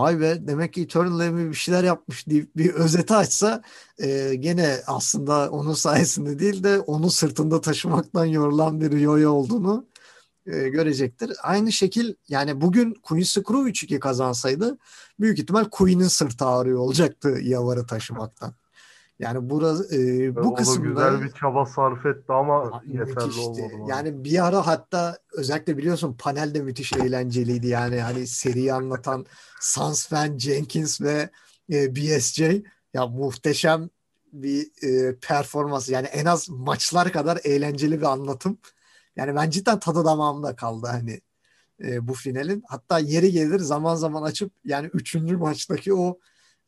vay 0.00 0.20
be 0.20 0.46
demek 0.46 0.72
ki 0.72 0.82
Eternal 0.82 1.20
Envy 1.20 1.48
bir 1.48 1.54
şeyler 1.54 1.84
yapmış 1.84 2.26
deyip 2.28 2.56
bir 2.56 2.74
özeti 2.74 3.14
açsa 3.14 3.62
e, 3.98 4.34
gene 4.34 4.76
aslında 4.86 5.50
onun 5.50 5.74
sayesinde 5.74 6.38
değil 6.38 6.62
de 6.62 6.80
onu 6.80 7.10
sırtında 7.10 7.60
taşımaktan 7.60 8.24
yorulan 8.24 8.80
bir 8.80 8.92
yoyo 8.92 9.30
olduğunu 9.32 9.86
e, 10.46 10.68
görecektir. 10.68 11.32
Aynı 11.42 11.72
şekil 11.72 12.14
yani 12.28 12.60
bugün 12.60 12.94
Queen 12.94 13.22
Screw 13.22 13.70
3-2 13.70 13.98
kazansaydı 13.98 14.78
büyük 15.20 15.38
ihtimal 15.38 15.64
Queen'in 15.64 16.08
sırtı 16.08 16.44
ağrıyor 16.44 16.78
olacaktı 16.78 17.28
Yavar'ı 17.42 17.86
taşımaktan. 17.86 18.54
Yani 19.20 19.50
burası 19.50 19.96
e, 19.96 20.36
bu 20.36 20.40
o 20.40 20.54
kısımda 20.54 20.88
güzel 20.88 21.22
bir 21.22 21.30
çaba 21.30 21.66
sarf 21.66 22.06
etti 22.06 22.32
ama 22.32 22.82
yeterli 22.86 23.40
olmadı. 23.40 23.60
Yani 23.88 24.24
bir 24.24 24.46
ara 24.46 24.66
hatta 24.66 25.18
özellikle 25.32 25.76
biliyorsun 25.76 26.16
panel 26.18 26.54
de 26.54 26.62
müthiş 26.62 26.92
eğlenceliydi. 26.92 27.66
Yani 27.66 28.00
hani 28.00 28.26
seriyi 28.26 28.72
anlatan 28.72 29.26
Sans 29.60 30.08
Fan, 30.08 30.38
Jenkins 30.38 31.00
ve 31.00 31.30
e, 31.72 31.96
BSJ 31.96 32.40
ya 32.94 33.06
muhteşem 33.06 33.90
bir 34.32 34.66
e, 34.82 35.16
performans. 35.16 35.88
Yani 35.88 36.06
en 36.06 36.24
az 36.24 36.48
maçlar 36.48 37.12
kadar 37.12 37.38
eğlenceli 37.44 37.98
bir 37.98 38.06
anlatım. 38.06 38.58
Yani 39.16 39.34
ben 39.34 39.50
cidden 39.50 39.78
tadı 39.78 40.04
damağımda 40.04 40.56
kaldı 40.56 40.86
hani 40.86 41.20
e, 41.84 42.08
bu 42.08 42.14
finalin. 42.14 42.62
Hatta 42.68 42.98
yeri 42.98 43.32
gelir 43.32 43.58
zaman 43.58 43.94
zaman 43.94 44.22
açıp 44.22 44.52
yani 44.64 44.86
üçüncü 44.86 45.36
maçtaki 45.36 45.94
o 45.94 46.18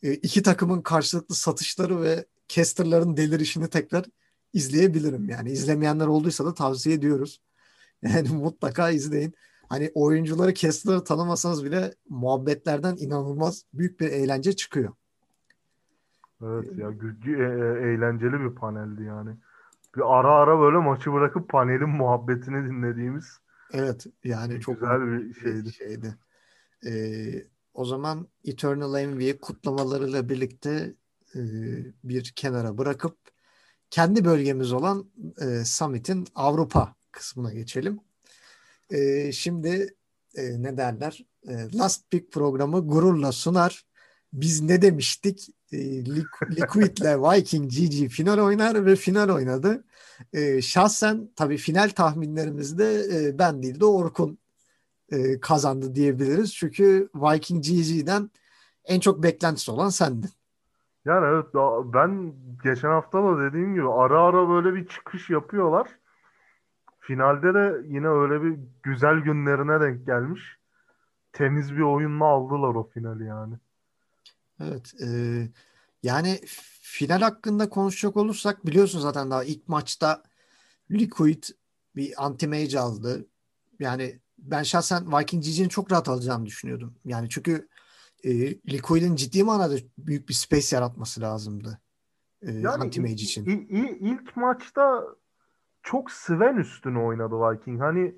e, 0.03 0.15
iki 0.15 0.43
takımın 0.43 0.83
karşılıklı 0.83 1.35
satışları 1.35 2.03
ve 2.03 2.25
casterların 2.55 3.17
delirişini 3.17 3.69
tekrar 3.69 4.05
izleyebilirim. 4.53 5.29
Yani 5.29 5.51
izlemeyenler 5.51 6.07
olduysa 6.07 6.45
da 6.45 6.55
tavsiye 6.55 6.95
ediyoruz. 6.95 7.41
Yani 8.03 8.29
mutlaka 8.33 8.91
izleyin. 8.91 9.35
Hani 9.69 9.91
oyuncuları, 9.95 10.55
casterları 10.55 11.05
tanımasanız 11.05 11.65
bile 11.65 11.95
muhabbetlerden 12.09 12.97
inanılmaz 12.99 13.65
büyük 13.75 14.01
bir 14.01 14.07
eğlence 14.07 14.57
çıkıyor. 14.57 14.93
Evet 16.43 16.79
ya 16.79 16.91
e- 16.91 17.31
e- 17.31 17.93
eğlenceli 17.93 18.41
bir 18.41 18.55
paneldi 18.55 19.03
yani. 19.03 19.31
Bir 19.97 20.19
ara 20.19 20.35
ara 20.35 20.61
böyle 20.61 20.79
maçı 20.79 21.13
bırakıp 21.13 21.49
panelin 21.49 21.89
muhabbetini 21.89 22.71
dinlediğimiz 22.71 23.39
Evet 23.73 24.07
yani 24.25 24.61
çok 24.61 24.81
güzel 24.81 25.01
bir 25.07 25.35
şeydi. 25.35 25.73
şeydi. 25.73 26.15
Ee, 26.87 27.45
o 27.75 27.85
zaman 27.85 28.27
Eternal 28.45 29.01
Envy 29.01 29.39
kutlamalarıyla 29.39 30.29
birlikte 30.29 30.95
e, 31.35 31.41
bir 32.05 32.33
kenara 32.37 32.79
bırakıp 32.79 33.17
kendi 33.91 34.25
bölgemiz 34.25 34.73
olan 34.73 35.11
e, 35.41 35.65
Summit'in 35.65 36.27
Avrupa 36.35 36.95
kısmına 37.13 37.53
geçelim. 37.53 38.01
E, 38.91 39.33
şimdi 39.33 39.95
e, 40.35 40.63
ne 40.63 40.77
derler? 40.77 41.25
E, 41.49 41.53
Last 41.75 42.11
Pick 42.11 42.33
programı 42.33 42.89
gururla 42.89 43.33
sunar. 43.33 43.85
Biz 44.33 44.63
ne 44.63 44.83
demiştik? 44.83 45.49
E, 45.73 45.79
Liquid'le 46.57 47.23
Viking 47.23 47.71
GG 47.71 48.09
final 48.09 48.39
oynar 48.39 48.87
ve 48.87 48.97
final 48.97 49.29
oynadı. 49.29 49.85
E, 50.33 50.63
şahsen 50.63 51.31
tabii 51.37 51.57
final 51.57 51.89
tahminlerimizde 51.89 53.07
e, 53.13 53.39
ben 53.39 53.63
değil 53.63 53.81
de 53.81 53.85
Orkun 53.85 54.39
e, 55.13 55.41
kazandı 55.41 55.95
diyebiliriz. 55.95 56.55
Çünkü 56.55 57.11
Viking 57.15 57.65
GG'den 57.65 58.31
en 58.85 59.01
çok 59.01 59.23
beklentisi 59.23 59.71
olan 59.71 59.91
sendin. 59.91 60.31
Yani 61.05 61.27
evet 61.27 61.47
ben 61.95 62.35
geçen 62.65 62.89
hafta 62.89 63.25
da 63.25 63.41
dediğim 63.41 63.75
gibi 63.75 63.93
ara 63.93 64.23
ara 64.23 64.49
böyle 64.49 64.75
bir 64.75 64.89
çıkış 64.89 65.31
yapıyorlar. 65.31 65.89
Finalde 67.01 67.55
de 67.55 67.83
yine 67.89 68.09
öyle 68.09 68.43
bir 68.43 68.59
güzel 68.83 69.19
günlerine 69.19 69.81
denk 69.81 70.07
gelmiş. 70.07 70.59
Temiz 71.33 71.77
bir 71.77 71.83
oyunla 71.83 72.25
aldılar 72.25 72.75
o 72.75 72.89
finali 72.89 73.25
yani. 73.25 73.55
Evet. 74.61 74.95
E, 75.03 75.09
yani 76.03 76.41
final 76.81 77.21
hakkında 77.21 77.69
konuşacak 77.69 78.17
olursak 78.17 78.67
biliyorsun 78.67 79.01
zaten 79.01 79.31
daha 79.31 79.45
ilk 79.45 79.69
maçta 79.69 80.23
Liquid 80.91 81.45
bir 81.97 82.13
anti-mage 82.13 82.79
aldı. 82.79 83.27
Yani 83.79 84.21
ben 84.39 84.63
şahsen 84.63 85.13
Viking 85.13 85.45
GG'nin 85.45 85.69
çok 85.69 85.93
rahat 85.93 86.09
alacağını 86.09 86.47
düşünüyordum. 86.47 86.95
Yani 87.05 87.29
çünkü 87.29 87.69
e, 88.25 88.31
Liquid'in 88.73 89.17
ciddi 89.17 89.45
manada 89.45 89.75
büyük 89.99 90.29
bir 90.29 90.35
space 90.35 90.77
yaratması 90.77 91.21
lazımdı. 91.21 91.81
E, 92.43 92.53
yani 92.53 92.85
anti-mage 92.85 93.13
için. 93.13 93.45
İlk, 93.45 93.71
ilk, 93.71 94.01
ilk 94.01 94.37
maçta 94.37 95.05
çok 95.83 96.11
Sven 96.11 96.57
üstüne 96.57 96.99
oynadı 96.99 97.35
Viking. 97.35 97.81
Hani 97.81 98.15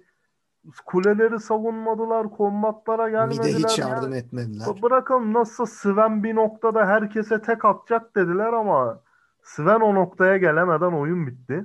kuleleri 0.86 1.40
savunmadılar, 1.40 2.30
kombatlara 2.30 3.10
gelmediler. 3.10 3.54
Mide 3.54 3.68
hiç 3.68 3.78
yardım 3.78 4.12
yani. 4.12 4.16
etmediler. 4.16 4.82
Bırakalım 4.82 5.32
nasıl 5.32 5.66
Sven 5.66 6.24
bir 6.24 6.34
noktada 6.34 6.86
herkese 6.86 7.42
tek 7.42 7.64
atacak 7.64 8.16
dediler 8.16 8.52
ama 8.52 9.00
Sven 9.42 9.80
o 9.80 9.94
noktaya 9.94 10.36
gelemeden 10.36 10.92
oyun 10.92 11.26
bitti. 11.26 11.64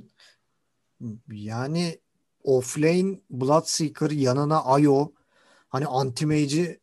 Yani 1.27 1.99
offlane 2.43 3.19
Bloodseeker 3.29 4.11
yanına 4.11 4.63
Ayo 4.63 5.11
hani 5.69 5.85
anti-mage'i 5.85 6.79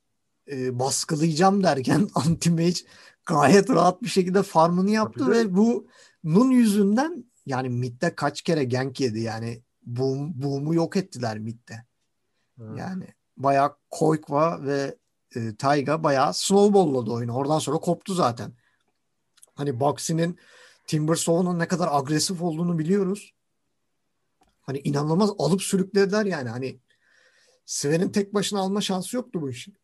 e, 0.50 0.78
baskılayacağım 0.78 1.62
derken 1.62 2.00
anti-mage 2.14 2.84
gayet 3.26 3.70
rahat 3.70 4.02
bir 4.02 4.08
şekilde 4.08 4.42
farmını 4.42 4.90
yaptı 4.90 5.24
Tabii 5.24 5.34
ve 5.34 5.56
bu 5.56 5.86
Nun 6.24 6.50
yüzünden 6.50 7.24
yani 7.46 7.68
midde 7.68 8.14
kaç 8.14 8.42
kere 8.42 8.64
gank 8.64 9.00
yedi 9.00 9.20
yani 9.20 9.62
boom, 9.82 10.42
boom'u 10.42 10.74
yok 10.74 10.96
ettiler 10.96 11.38
midde. 11.38 11.84
Evet. 12.60 12.78
Yani 12.78 13.06
bayağı 13.36 13.76
Koikva 13.90 14.62
ve 14.62 14.96
e, 15.36 15.56
Taiga 15.56 16.02
bayağı 16.02 16.34
snowball'ladı 16.34 17.10
oyunu. 17.10 17.32
Oradan 17.34 17.58
sonra 17.58 17.78
koptu 17.78 18.14
zaten. 18.14 18.52
Hani 19.54 19.80
Boxy'nin 19.80 20.38
Timbersaw'un 20.86 21.58
ne 21.58 21.68
kadar 21.68 21.88
agresif 21.92 22.42
olduğunu 22.42 22.78
biliyoruz. 22.78 23.34
Hani 24.60 24.78
inanılmaz 24.78 25.30
alıp 25.38 25.62
sürüklediler 25.62 26.26
yani. 26.26 26.48
Hani 26.48 26.80
Sven'in 27.66 28.08
tek 28.08 28.34
başına 28.34 28.60
alma 28.60 28.80
şansı 28.80 29.16
yoktu 29.16 29.42
bu 29.42 29.50
işin. 29.50 29.76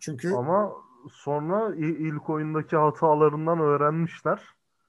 Çünkü 0.00 0.32
ama 0.34 0.72
sonra 1.12 1.74
ilk 1.76 2.30
oyundaki 2.30 2.76
hatalarından 2.76 3.60
öğrenmişler. 3.60 4.40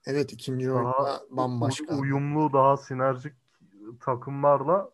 Evet 0.05 0.33
ikinci 0.33 0.69
daha 0.69 0.77
oyunda 0.77 1.21
bambaşka. 1.29 1.97
Uyumlu 1.97 2.53
daha 2.53 2.77
sinerjik 2.77 3.33
takımlarla 3.99 4.89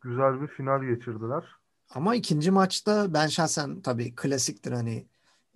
güzel 0.00 0.40
bir 0.40 0.46
final 0.46 0.84
geçirdiler. 0.84 1.44
Ama 1.90 2.14
ikinci 2.14 2.50
maçta 2.50 3.14
ben 3.14 3.26
şahsen 3.26 3.80
tabii 3.80 4.14
klasiktir 4.14 4.72
hani 4.72 5.06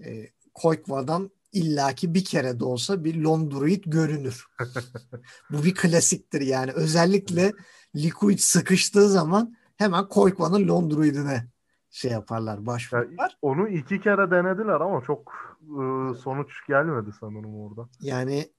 e, 0.05 0.29
Koykva'dan 0.55 1.31
illaki 1.53 2.15
bir 2.15 2.25
kere 2.25 2.61
de 2.61 2.65
olsa 2.65 3.05
bir 3.05 3.23
Londruid 3.23 3.85
görünür. 3.87 4.47
Bu 5.51 5.65
bir 5.65 5.75
klasiktir 5.75 6.41
yani. 6.41 6.73
Özellikle 6.73 7.53
Liquid 7.97 8.39
sıkıştığı 8.39 9.09
zaman 9.09 9.57
hemen 9.77 10.09
Koykva'nın 10.09 10.69
Londruid'ine 10.69 11.52
şey 11.93 12.11
yaparlar, 12.11 12.67
başvururlar. 12.67 13.17
Yani 13.19 13.31
onu 13.43 13.69
iki 13.69 14.01
kere 14.01 14.31
denediler 14.31 14.81
ama 14.81 15.03
çok 15.03 15.33
e, 15.63 15.83
sonuç 16.19 16.67
gelmedi 16.69 17.11
sanırım 17.21 17.61
orada. 17.61 17.89
Yani 18.01 18.53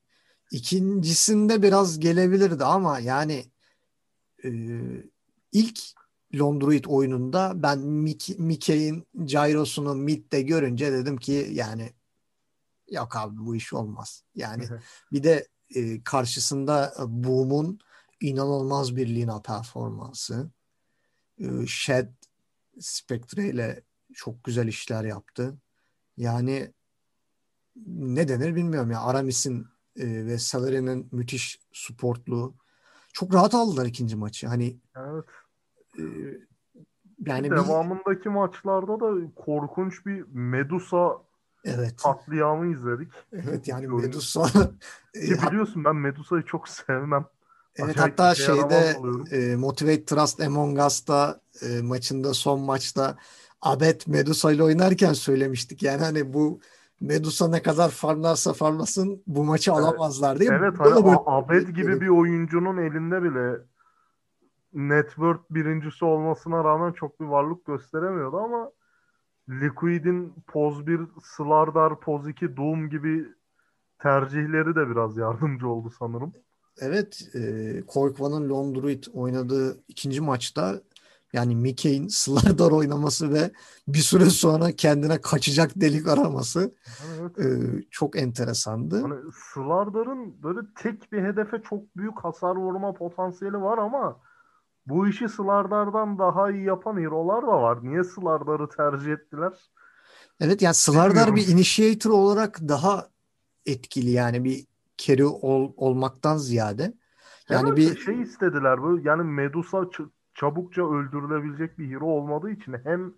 ikincisinde 0.51 1.61
biraz 1.61 1.99
gelebilirdi 1.99 2.63
ama 2.63 2.99
yani 2.99 3.45
e, 4.43 4.49
ilk 5.51 5.79
Londruid 6.39 6.85
oyununda 6.87 7.51
ben 7.55 7.79
Mickey'in 8.37 9.07
gyrosunu 9.25 9.95
midde 9.95 10.41
görünce 10.41 10.91
dedim 10.91 11.17
ki 11.17 11.49
yani 11.51 11.93
yok 12.91 13.15
abi 13.15 13.37
bu 13.37 13.55
iş 13.55 13.73
olmaz. 13.73 14.23
Yani 14.35 14.63
bir 15.11 15.23
de 15.23 15.47
e, 15.75 16.03
karşısında 16.03 16.93
Boom'un 17.07 17.79
inanılmaz 18.21 18.95
bir 18.95 19.07
Lina 19.07 19.41
performansı. 19.41 20.49
E, 21.39 21.67
Shed 21.67 22.09
Spectre 22.79 23.49
ile 23.49 23.81
çok 24.13 24.43
güzel 24.43 24.67
işler 24.67 25.03
yaptı. 25.03 25.57
Yani 26.17 26.73
ne 27.85 28.27
denir 28.27 28.55
bilmiyorum 28.55 28.91
ya. 28.91 29.01
Aramis'in 29.01 29.67
e, 29.95 30.25
ve 30.25 30.37
Salary'nin 30.37 31.09
müthiş 31.11 31.59
supportluğu. 31.71 32.55
Çok 33.13 33.33
rahat 33.33 33.53
aldılar 33.53 33.85
ikinci 33.85 34.15
maçı. 34.15 34.47
Hani 34.47 34.77
evet. 34.95 35.25
E, 35.99 36.03
yani 37.19 37.51
devamındaki 37.51 38.25
bir... 38.25 38.29
maçlarda 38.29 38.99
da 38.99 39.33
korkunç 39.35 40.05
bir 40.05 40.25
Medusa 40.31 41.17
evet. 41.65 41.95
katliamı 42.03 42.73
izledik. 42.73 43.11
Evet 43.31 43.67
yani 43.67 43.87
Medusa 43.87 44.45
Ki 45.13 45.37
biliyorsun 45.47 45.85
ben 45.85 45.95
Medusa'yı 45.95 46.43
çok 46.43 46.69
sevmem. 46.69 47.25
Evet 47.75 47.89
Acayip 47.89 48.19
hatta 48.19 48.35
şeyde 48.35 48.97
e, 49.31 49.55
Motivate 49.55 50.05
Trust 50.05 50.41
Among 50.41 50.79
Us'ta 50.79 51.41
e, 51.61 51.81
maçında 51.81 52.33
son 52.33 52.59
maçta 52.59 53.17
Abed 53.61 54.01
Medusa 54.07 54.51
ile 54.51 54.63
oynarken 54.63 55.13
söylemiştik. 55.13 55.83
Yani 55.83 56.01
hani 56.01 56.33
bu 56.33 56.59
Medusa 57.01 57.47
ne 57.47 57.61
kadar 57.61 57.89
farlarsa 57.89 58.53
farlasın 58.53 59.23
bu 59.27 59.43
maçı 59.43 59.71
evet. 59.71 59.79
alamazlar 59.79 60.39
diye. 60.39 60.49
Evet 60.53 60.73
hani 60.77 61.17
Abed 61.25 61.67
gibi 61.67 62.01
bir 62.01 62.07
oyuncunun 62.07 62.77
elinde 62.77 63.23
bile 63.23 63.59
network 64.73 65.53
birincisi 65.53 66.05
olmasına 66.05 66.63
rağmen 66.63 66.91
çok 66.91 67.19
bir 67.19 67.25
varlık 67.25 67.65
gösteremiyordu 67.65 68.37
ama 68.37 68.71
Liquid'in 69.49 70.33
Poz 70.47 70.87
1, 70.87 70.99
Slardar, 71.23 71.99
Poz 71.99 72.27
2, 72.27 72.57
Doom 72.57 72.89
gibi 72.89 73.25
tercihleri 73.99 74.75
de 74.75 74.89
biraz 74.89 75.17
yardımcı 75.17 75.67
oldu 75.67 75.93
sanırım. 75.99 76.33
Evet, 76.79 77.29
e, 77.35 77.83
Korkvan'ın 77.87 78.49
Londruid 78.49 79.03
oynadığı 79.13 79.77
ikinci 79.87 80.21
maçta 80.21 80.81
yani 81.33 81.55
Mickey'in 81.55 82.07
Slardar 82.07 82.71
oynaması 82.71 83.33
ve 83.33 83.51
bir 83.87 83.99
süre 83.99 84.25
sonra 84.25 84.71
kendine 84.71 85.21
kaçacak 85.21 85.71
delik 85.75 86.07
araması 86.07 86.75
evet. 87.19 87.39
e, 87.39 87.45
çok 87.91 88.17
enteresandı. 88.17 89.01
Hani 89.01 89.15
Slardar'ın 89.53 90.43
böyle 90.43 90.59
tek 90.75 91.11
bir 91.11 91.23
hedefe 91.23 91.61
çok 91.69 91.97
büyük 91.97 92.19
hasar 92.19 92.55
vurma 92.55 92.93
potansiyeli 92.93 93.61
var 93.61 93.77
ama 93.77 94.19
bu 94.87 95.07
işi 95.07 95.29
Slardar'dan 95.29 96.19
daha 96.19 96.51
iyi 96.51 96.63
yapan 96.63 96.97
hero'lar 96.97 97.43
da 97.43 97.61
var. 97.61 97.79
Niye 97.83 98.03
Slardar'ı 98.03 98.69
tercih 98.69 99.11
ettiler? 99.11 99.53
Evet 100.39 100.61
yani 100.61 100.75
Slardar 100.75 101.35
bir 101.35 101.47
initiator 101.47 102.11
olarak 102.11 102.59
daha 102.61 103.07
etkili 103.65 104.11
yani 104.11 104.43
bir 104.43 104.65
carry 104.97 105.25
ol, 105.25 105.73
olmaktan 105.77 106.37
ziyade. 106.37 106.93
Yani 107.49 107.67
evet, 107.67 107.77
bir 107.77 107.97
şey 107.97 108.21
istediler 108.21 108.81
bu 108.81 108.99
yani 109.03 109.23
Medusa 109.23 109.89
çabukça 110.35 110.89
öldürülebilecek 110.89 111.79
bir 111.79 111.89
hero 111.91 112.05
olmadığı 112.05 112.49
için 112.51 112.75
hem 112.83 113.13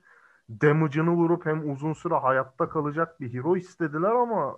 damage'ını 0.49 1.11
vurup 1.11 1.45
hem 1.45 1.71
uzun 1.73 1.93
süre 1.93 2.15
hayatta 2.15 2.69
kalacak 2.69 3.19
bir 3.21 3.33
hero 3.33 3.57
istediler 3.57 4.11
ama 4.11 4.57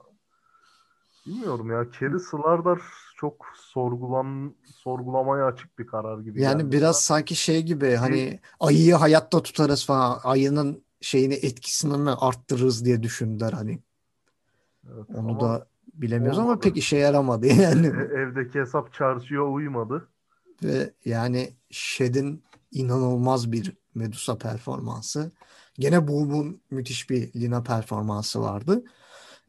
bilmiyorum 1.27 1.71
ya 1.71 1.91
Kerry 1.91 2.19
Slardar 2.19 2.81
çok 3.17 3.45
sorgulan 3.55 4.53
sorgulamaya 4.75 5.45
açık 5.45 5.79
bir 5.79 5.87
karar 5.87 6.19
gibi. 6.19 6.41
Yani 6.41 6.61
geldi. 6.63 6.71
biraz 6.71 7.01
sanki 7.01 7.35
şey 7.35 7.63
gibi 7.63 7.95
hani 7.95 8.39
ayıyı 8.59 8.95
hayatta 8.95 9.43
tutarız 9.43 9.85
falan 9.85 10.19
ayının 10.23 10.83
şeyini 11.01 11.33
etkisini 11.33 11.97
mi 11.97 12.11
arttırırız 12.11 12.85
diye 12.85 13.03
düşündüler 13.03 13.51
hani. 13.51 13.79
Evet, 14.93 15.05
Onu 15.15 15.29
ama 15.29 15.41
da 15.41 15.67
bilemiyoruz 15.93 16.37
olmadı. 16.37 16.51
ama 16.51 16.59
pek 16.59 16.77
işe 16.77 16.97
yaramadı 16.97 17.47
yani. 17.47 17.87
E, 17.87 18.19
evdeki 18.19 18.59
hesap 18.59 18.93
çarşıya 18.93 19.41
uymadı. 19.41 20.07
Ve 20.63 20.93
yani 21.05 21.53
Shed'in 21.71 22.43
inanılmaz 22.71 23.51
bir 23.51 23.73
Medusa 23.95 24.37
performansı. 24.37 25.31
Gene 25.79 26.07
Boom'un 26.07 26.61
müthiş 26.71 27.09
bir 27.09 27.33
Lina 27.33 27.63
performansı 27.63 28.41
vardı. 28.41 28.83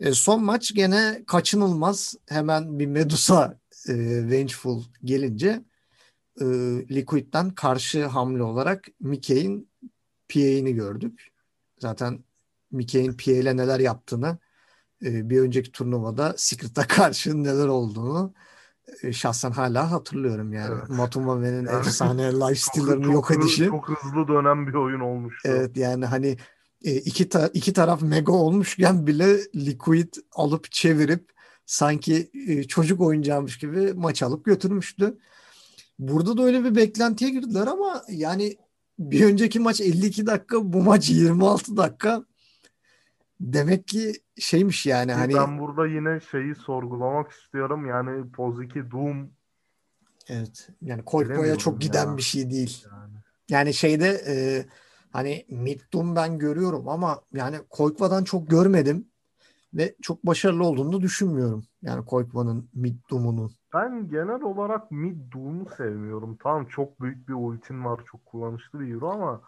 E, 0.01 0.13
son 0.13 0.45
maç 0.45 0.75
gene 0.75 1.25
kaçınılmaz 1.27 2.15
hemen 2.29 2.79
bir 2.79 2.87
Medusa 2.87 3.59
e, 3.89 3.95
Vengeful 4.31 4.83
gelince 5.05 5.65
e, 6.41 6.45
Liquid'den 6.91 7.51
karşı 7.51 8.07
hamle 8.07 8.43
olarak 8.43 8.89
Mickey'in 9.01 9.71
PA'ini 10.29 10.75
gördük. 10.75 11.29
Zaten 11.79 12.25
Mickey'in 12.71 13.13
PA 13.13 13.31
ile 13.31 13.57
neler 13.57 13.81
yaptığını 13.81 14.39
e, 15.05 15.31
bir 15.31 15.41
önceki 15.41 15.73
turnuvada 15.73 16.35
Secret'a 16.37 16.87
karşı 16.89 17.43
neler 17.43 17.67
olduğunu 17.67 18.35
şahsen 19.13 19.51
hala 19.51 19.91
hatırlıyorum 19.91 20.53
yani. 20.53 20.75
Evet. 20.79 20.89
Matumave'nin 20.89 21.67
yani, 21.67 21.79
efsane 21.79 22.33
lifesteal'larını 22.33 23.13
yok 23.13 23.31
edişi. 23.31 23.67
Çok 23.67 23.89
hızlı 23.89 24.29
dönen 24.29 24.67
bir 24.67 24.75
oyun 24.75 25.01
olmuştu. 25.01 25.49
Evet 25.53 25.77
yani 25.77 26.07
hani 26.07 26.37
e, 26.85 26.95
iki, 26.95 27.29
ta- 27.29 27.51
iki 27.55 27.73
taraf 27.73 28.03
mega 28.03 28.33
olmuşken 28.33 29.07
bile 29.07 29.39
Liquid 29.55 30.15
alıp 30.33 30.73
çevirip 30.73 31.33
sanki 31.67 32.31
e, 32.49 32.65
çocuk 32.65 33.01
oyuncağımış 33.01 33.59
gibi 33.59 33.93
maç 33.95 34.23
alıp 34.23 34.45
götürmüştü. 34.45 35.19
Burada 35.99 36.37
da 36.37 36.43
öyle 36.43 36.65
bir 36.65 36.77
beklentiye 36.77 37.31
girdiler 37.31 37.67
ama 37.67 38.03
yani 38.09 38.57
bir 38.99 39.25
önceki 39.25 39.61
maç 39.61 39.81
52 39.81 40.27
dakika 40.27 40.73
bu 40.73 40.83
maç 40.83 41.11
26 41.11 41.77
dakika 41.77 42.25
demek 43.41 43.89
ki 43.89 44.13
şeymiş 44.39 44.87
yani 44.87 45.13
hani 45.13 45.35
ben 45.35 45.59
burada 45.59 45.87
yine 45.87 46.21
şeyi 46.21 46.55
sorgulamak 46.55 47.31
istiyorum 47.31 47.87
yani 47.87 48.31
Poziki 48.31 48.91
Doom 48.91 49.31
evet 50.29 50.69
yani 50.83 51.05
Kolpo'ya 51.05 51.57
çok 51.57 51.81
giden 51.81 52.07
ya. 52.07 52.17
bir 52.17 52.23
şey 52.23 52.51
değil. 52.51 52.85
Yani, 52.91 53.15
yani 53.49 53.75
şeyde 53.75 54.21
e, 54.27 54.67
hani 55.13 55.47
Mid 55.49 55.81
Doom 55.93 56.17
ben 56.17 56.39
görüyorum 56.39 56.89
ama 56.89 57.21
yani 57.33 57.57
Koykva'dan 57.71 58.25
çok 58.25 58.51
görmedim 58.51 59.09
ve 59.75 59.95
çok 60.03 60.27
başarılı 60.27 60.65
olduğunu 60.65 61.01
düşünmüyorum. 61.01 61.65
Yani 61.83 62.05
Koykva'nın 62.05 62.69
Mid 62.75 62.97
Doom'unun. 63.11 63.51
Ben 63.75 64.09
genel 64.11 64.43
olarak 64.43 64.91
Mid 64.91 65.33
Doom'u 65.33 65.67
sevmiyorum. 65.77 66.37
Tamam 66.43 66.67
çok 66.67 67.01
büyük 67.01 67.29
bir 67.29 67.35
ultin 67.35 67.85
var, 67.85 68.01
çok 68.11 68.27
kullanışlı 68.27 68.81
bir 68.81 68.95
hero 68.95 69.11
ama 69.11 69.43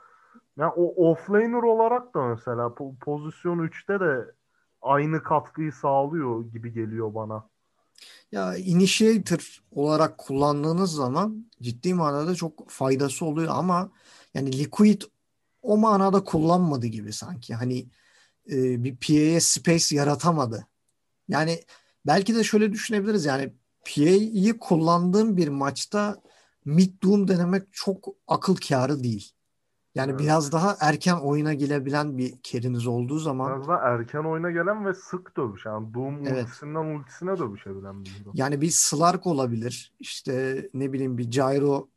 yani 0.61 0.73
o 0.77 1.11
offlaner 1.11 1.63
olarak 1.63 2.15
da 2.15 2.23
mesela 2.27 2.75
pozisyon 3.01 3.59
3'te 3.59 4.01
de 4.01 4.35
aynı 4.83 5.23
katkıyı 5.23 5.73
sağlıyor 5.73 6.45
gibi 6.53 6.73
geliyor 6.73 7.15
bana. 7.15 7.49
Ya 8.33 8.57
initiator 8.57 9.61
olarak 9.71 10.19
kullandığınız 10.19 10.93
zaman 10.93 11.51
ciddi 11.63 11.95
manada 11.95 12.35
çok 12.35 12.71
faydası 12.71 13.25
oluyor 13.25 13.53
ama 13.57 13.93
yani 14.35 14.59
liquid 14.59 15.03
o 15.63 15.77
manada 15.77 16.25
kullanmadı 16.25 16.87
gibi 16.87 17.13
sanki. 17.13 17.55
Hani 17.55 17.79
e, 18.51 18.85
bir 18.85 18.97
PA'ye 18.97 19.41
space 19.41 19.97
yaratamadı. 19.97 20.67
Yani 21.29 21.61
belki 22.07 22.35
de 22.35 22.45
şöyle 22.45 22.73
düşünebiliriz 22.73 23.25
yani 23.25 23.53
PA'yı 23.85 24.59
kullandığım 24.59 25.37
bir 25.37 25.49
maçta 25.49 26.17
mid 26.65 27.03
doom 27.03 27.29
denemek 27.29 27.63
çok 27.73 28.09
akıl 28.27 28.57
kârı 28.57 29.05
değil. 29.05 29.33
Yani 29.95 30.11
evet. 30.11 30.21
biraz 30.21 30.53
daha 30.53 30.77
erken 30.81 31.17
oyuna 31.17 31.55
gelebilen 31.55 32.19
bir 32.19 32.39
keriniz 32.43 32.87
olduğu 32.87 33.19
zaman. 33.19 33.55
Biraz 33.55 33.69
daha 33.69 33.79
erken 33.79 34.25
oyuna 34.25 34.51
gelen 34.51 34.87
ve 34.87 34.95
sık 34.95 35.37
dövüş. 35.37 35.67
Yani 35.67 35.95
Doom 35.95 36.27
evet. 36.27 36.45
ultisinden 36.45 36.99
ultisine 36.99 37.39
dövüşebilen 37.39 38.05
bir 38.05 38.11
hero. 38.11 38.31
Yani 38.35 38.61
bir 38.61 38.71
Slark 38.71 39.27
olabilir. 39.27 39.93
İşte 40.01 40.69
ne 40.75 40.93
bileyim 40.93 41.19
bir 41.19 41.31
Gyro 41.31 41.89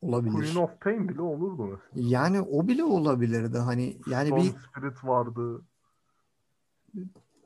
olabilir. 0.00 0.34
Queen 0.34 0.56
of 0.56 0.80
Pain 0.80 1.08
bile 1.08 1.22
olurdu 1.22 1.62
mesela. 1.62 2.08
Yani 2.08 2.40
o 2.40 2.68
bile 2.68 2.84
olabilirdi. 2.84 3.58
Hani 3.58 3.98
yani 4.06 4.28
Storm 4.28 4.42
bir 4.42 4.48
Spirit 4.48 5.04
vardı. 5.04 5.62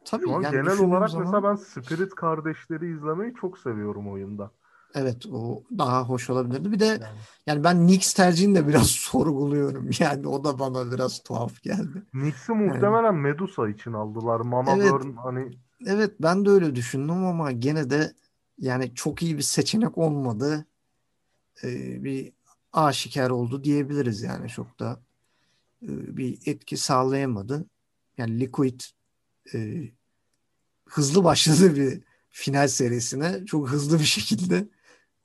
Tabii 0.04 0.24
Şu 0.24 0.34
an 0.34 0.42
yani 0.42 0.52
genel 0.52 0.78
olarak 0.80 1.10
zaman... 1.10 1.26
mesela 1.26 1.42
ben 1.42 1.54
Spirit 1.54 2.14
kardeşleri 2.14 2.92
izlemeyi 2.92 3.34
çok 3.40 3.58
seviyorum 3.58 4.12
oyunda. 4.12 4.50
Evet 4.94 5.26
o 5.26 5.62
daha 5.78 6.04
hoş 6.04 6.30
olabilirdi. 6.30 6.72
Bir 6.72 6.78
de 6.78 6.84
yani, 6.84 7.04
yani 7.46 7.64
ben 7.64 7.86
Knicks 7.86 8.14
tercihini 8.14 8.54
de 8.54 8.68
biraz 8.68 8.86
sorguluyorum. 8.90 9.90
Yani 9.98 10.28
o 10.28 10.44
da 10.44 10.58
bana 10.58 10.92
biraz 10.92 11.22
tuhaf 11.22 11.62
geldi. 11.62 12.02
Knicks'i 12.10 12.52
muhtemelen 12.52 13.04
yani. 13.04 13.20
Medusa 13.20 13.68
için 13.68 13.92
aldılar. 13.92 14.40
Mama 14.40 14.76
evet. 14.76 14.90
Burn 14.90 15.16
hani 15.16 15.50
Evet 15.86 16.14
ben 16.22 16.44
de 16.44 16.50
öyle 16.50 16.74
düşündüm 16.74 17.24
ama 17.24 17.52
gene 17.52 17.90
de 17.90 18.12
yani 18.58 18.94
çok 18.94 19.22
iyi 19.22 19.36
bir 19.36 19.42
seçenek 19.42 19.98
olmadı. 19.98 20.66
Ee, 21.64 22.04
bir 22.04 22.32
aşikar 22.72 23.30
oldu 23.30 23.64
diyebiliriz 23.64 24.22
yani 24.22 24.48
çok 24.48 24.80
da 24.80 25.00
e, 25.82 26.16
bir 26.16 26.38
etki 26.46 26.76
sağlayamadı. 26.76 27.64
Yani 28.18 28.40
Liquid 28.40 28.80
e, 29.54 29.82
hızlı 30.88 31.24
başladı 31.24 31.76
bir 31.76 32.00
final 32.30 32.68
serisine 32.68 33.46
çok 33.46 33.68
hızlı 33.68 33.98
bir 33.98 34.04
şekilde 34.04 34.68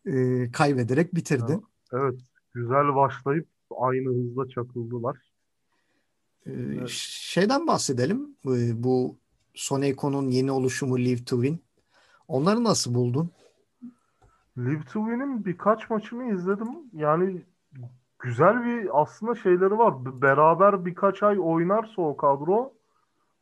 e, 0.05 0.51
kaybederek 0.51 1.15
bitirdi. 1.15 1.59
Evet, 1.93 2.19
güzel 2.53 2.95
başlayıp 2.95 3.47
aynı 3.77 4.09
hızla 4.09 4.49
çakıldılar. 4.49 5.17
Ee, 6.47 6.51
Şeyden 6.87 7.67
bahsedelim. 7.67 8.35
Ee, 8.45 8.83
bu 8.83 9.17
Soneco'nun 9.53 10.29
yeni 10.29 10.51
oluşumu 10.51 10.99
Live 10.99 11.23
to 11.23 11.43
Win. 11.43 11.63
Onları 12.27 12.63
nasıl 12.63 12.93
buldun? 12.93 13.29
Live 14.57 14.83
to 14.93 14.99
Win'in 14.99 15.45
birkaç 15.45 15.89
maçını 15.89 16.33
izledim. 16.33 16.67
Yani 16.93 17.41
güzel 18.19 18.65
bir 18.65 19.01
aslında 19.01 19.35
şeyleri 19.35 19.77
var. 19.77 20.21
Beraber 20.21 20.85
birkaç 20.85 21.23
ay 21.23 21.39
oynarsa 21.39 22.01
o 22.01 22.17
kadro 22.17 22.73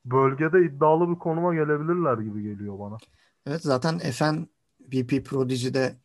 bölgede 0.05 0.65
iddialı 0.65 1.09
bir 1.09 1.19
konuma 1.19 1.55
gelebilirler 1.55 2.17
gibi 2.17 2.43
geliyor 2.43 2.79
bana. 2.79 2.97
Evet 3.45 3.61
zaten 3.61 3.99
FN 3.99 4.47
VP 4.81 5.25
Prodigy'de 5.25 5.95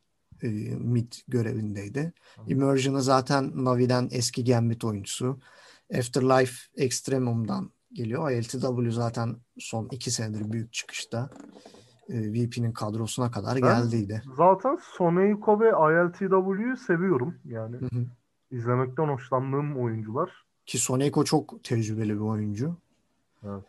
e, 0.43 0.49
mid 0.77 1.13
görevindeydi. 1.29 2.13
Immersion'ı 2.47 3.03
zaten 3.03 3.65
Navi'den 3.65 4.09
eski 4.13 4.45
Gambit 4.45 4.85
oyuncusu. 4.85 5.39
Afterlife 5.99 6.55
Extremum'dan 6.77 7.71
geliyor. 7.93 8.31
ILTW 8.31 8.91
zaten 8.91 9.37
son 9.59 9.89
iki 9.93 10.11
senedir 10.11 10.53
büyük 10.53 10.73
çıkışta. 10.73 11.31
E, 12.09 12.33
VP'nin 12.33 12.73
kadrosuna 12.73 13.31
kadar 13.31 13.55
ben 13.55 13.61
geldiydi. 13.61 14.23
Zaten 14.37 14.79
Soneiko 14.83 15.61
ve 15.61 15.69
ILTW'yu 15.69 16.77
seviyorum. 16.77 17.35
Yani 17.45 17.77
hı 17.77 17.85
hı. 17.85 18.07
izlemekten 18.51 19.09
hoşlandığım 19.09 19.79
oyuncular. 19.79 20.45
Ki 20.67 20.79
Soneiko 20.79 21.25
çok 21.25 21.65
tecrübeli 21.65 22.15
bir 22.15 22.21
oyuncu. 22.21 22.77
Evet. 23.45 23.65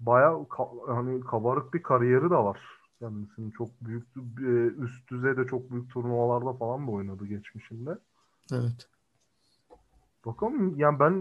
Baya 0.00 0.28
ka- 0.28 0.94
hani 0.96 1.20
kabarık 1.20 1.74
bir 1.74 1.82
kariyeri 1.82 2.30
de 2.30 2.36
var. 2.36 2.60
Kendisinin 2.98 3.50
çok 3.50 3.68
büyük 3.80 4.06
e, 4.40 4.82
üst 4.82 5.10
düzeyde 5.10 5.46
çok 5.46 5.70
büyük 5.70 5.90
turnuvalarda 5.90 6.52
falan 6.52 6.86
da 6.86 6.90
oynadı 6.90 7.26
geçmişinde. 7.26 7.98
Evet. 8.52 8.88
Bakalım 10.26 10.78
yani 10.78 11.00
ben 11.00 11.12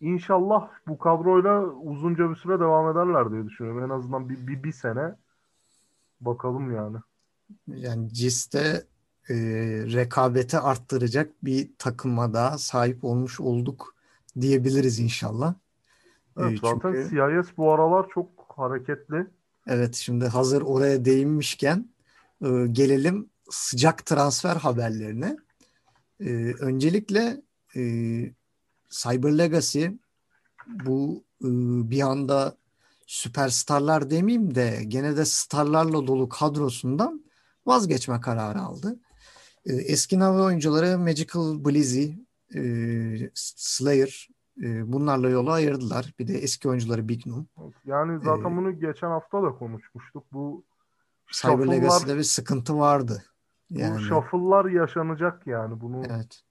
inşallah 0.00 0.70
bu 0.88 0.98
kadroyla 0.98 1.62
uzunca 1.64 2.30
bir 2.30 2.36
süre 2.36 2.60
devam 2.60 2.92
ederler 2.92 3.30
diye 3.32 3.44
düşünüyorum. 3.44 3.84
En 3.84 3.96
azından 3.96 4.28
bir, 4.28 4.46
bir, 4.46 4.62
bir 4.62 4.72
sene 4.72 5.14
bakalım 6.20 6.74
yani. 6.74 6.96
Yani 7.66 8.12
CIS'te 8.12 8.86
e, 9.30 9.34
rekabeti 9.92 10.58
arttıracak 10.58 11.30
bir 11.44 11.70
takıma 11.78 12.34
da 12.34 12.58
sahip 12.58 13.04
olmuş 13.04 13.40
olduk 13.40 13.94
diyebiliriz 14.40 14.98
inşallah. 14.98 15.54
Evet, 16.38 16.52
e, 16.52 16.56
zaten 16.56 16.92
çünkü... 16.92 17.08
CIS 17.08 17.56
bu 17.56 17.72
aralar 17.72 18.06
çok 18.14 18.28
hareketli. 18.48 19.26
Evet 19.70 19.94
şimdi 19.94 20.26
hazır 20.26 20.62
oraya 20.62 21.04
değinmişken 21.04 21.90
e, 22.44 22.48
gelelim 22.72 23.30
sıcak 23.50 24.06
transfer 24.06 24.56
haberlerine. 24.56 25.36
E, 26.20 26.30
öncelikle 26.60 27.42
e, 27.76 27.80
Cyber 28.90 29.38
Legacy 29.38 29.86
bu 30.66 31.24
e, 31.40 31.48
bir 31.90 32.00
anda 32.00 32.56
süperstarlar 33.06 34.10
demeyeyim 34.10 34.54
de 34.54 34.82
gene 34.88 35.16
de 35.16 35.24
starlarla 35.24 36.06
dolu 36.06 36.28
kadrosundan 36.28 37.24
vazgeçme 37.66 38.20
kararı 38.20 38.60
aldı. 38.60 39.00
E, 39.66 39.72
eski 39.72 40.18
Navi 40.18 40.42
oyuncuları 40.42 40.98
Magical 40.98 41.64
Blizzy, 41.64 42.06
e, 42.54 42.60
Slayer 43.34 44.28
e, 44.62 44.92
bunlarla 44.92 45.28
yolu 45.28 45.50
ayırdılar. 45.50 46.14
Bir 46.18 46.28
de 46.28 46.32
eski 46.32 46.68
oyuncuları 46.68 47.08
Big 47.08 47.26
Noom. 47.26 47.46
Yani 47.84 48.20
zaten 48.24 48.52
ee, 48.52 48.56
bunu 48.56 48.80
geçen 48.80 49.08
hafta 49.08 49.42
da 49.42 49.50
konuşmuştuk. 49.50 50.24
Bu 50.32 50.64
Cyber 51.32 51.70
Legacy'de 51.70 52.16
bir 52.16 52.22
sıkıntı 52.22 52.78
vardı. 52.78 53.22
Yani. 53.70 53.96
Bu 53.96 54.00
shuffle'lar 54.00 54.64
yaşanacak 54.64 55.46
yani. 55.46 55.80
Bunu 55.80 56.02
evet. 56.10 56.42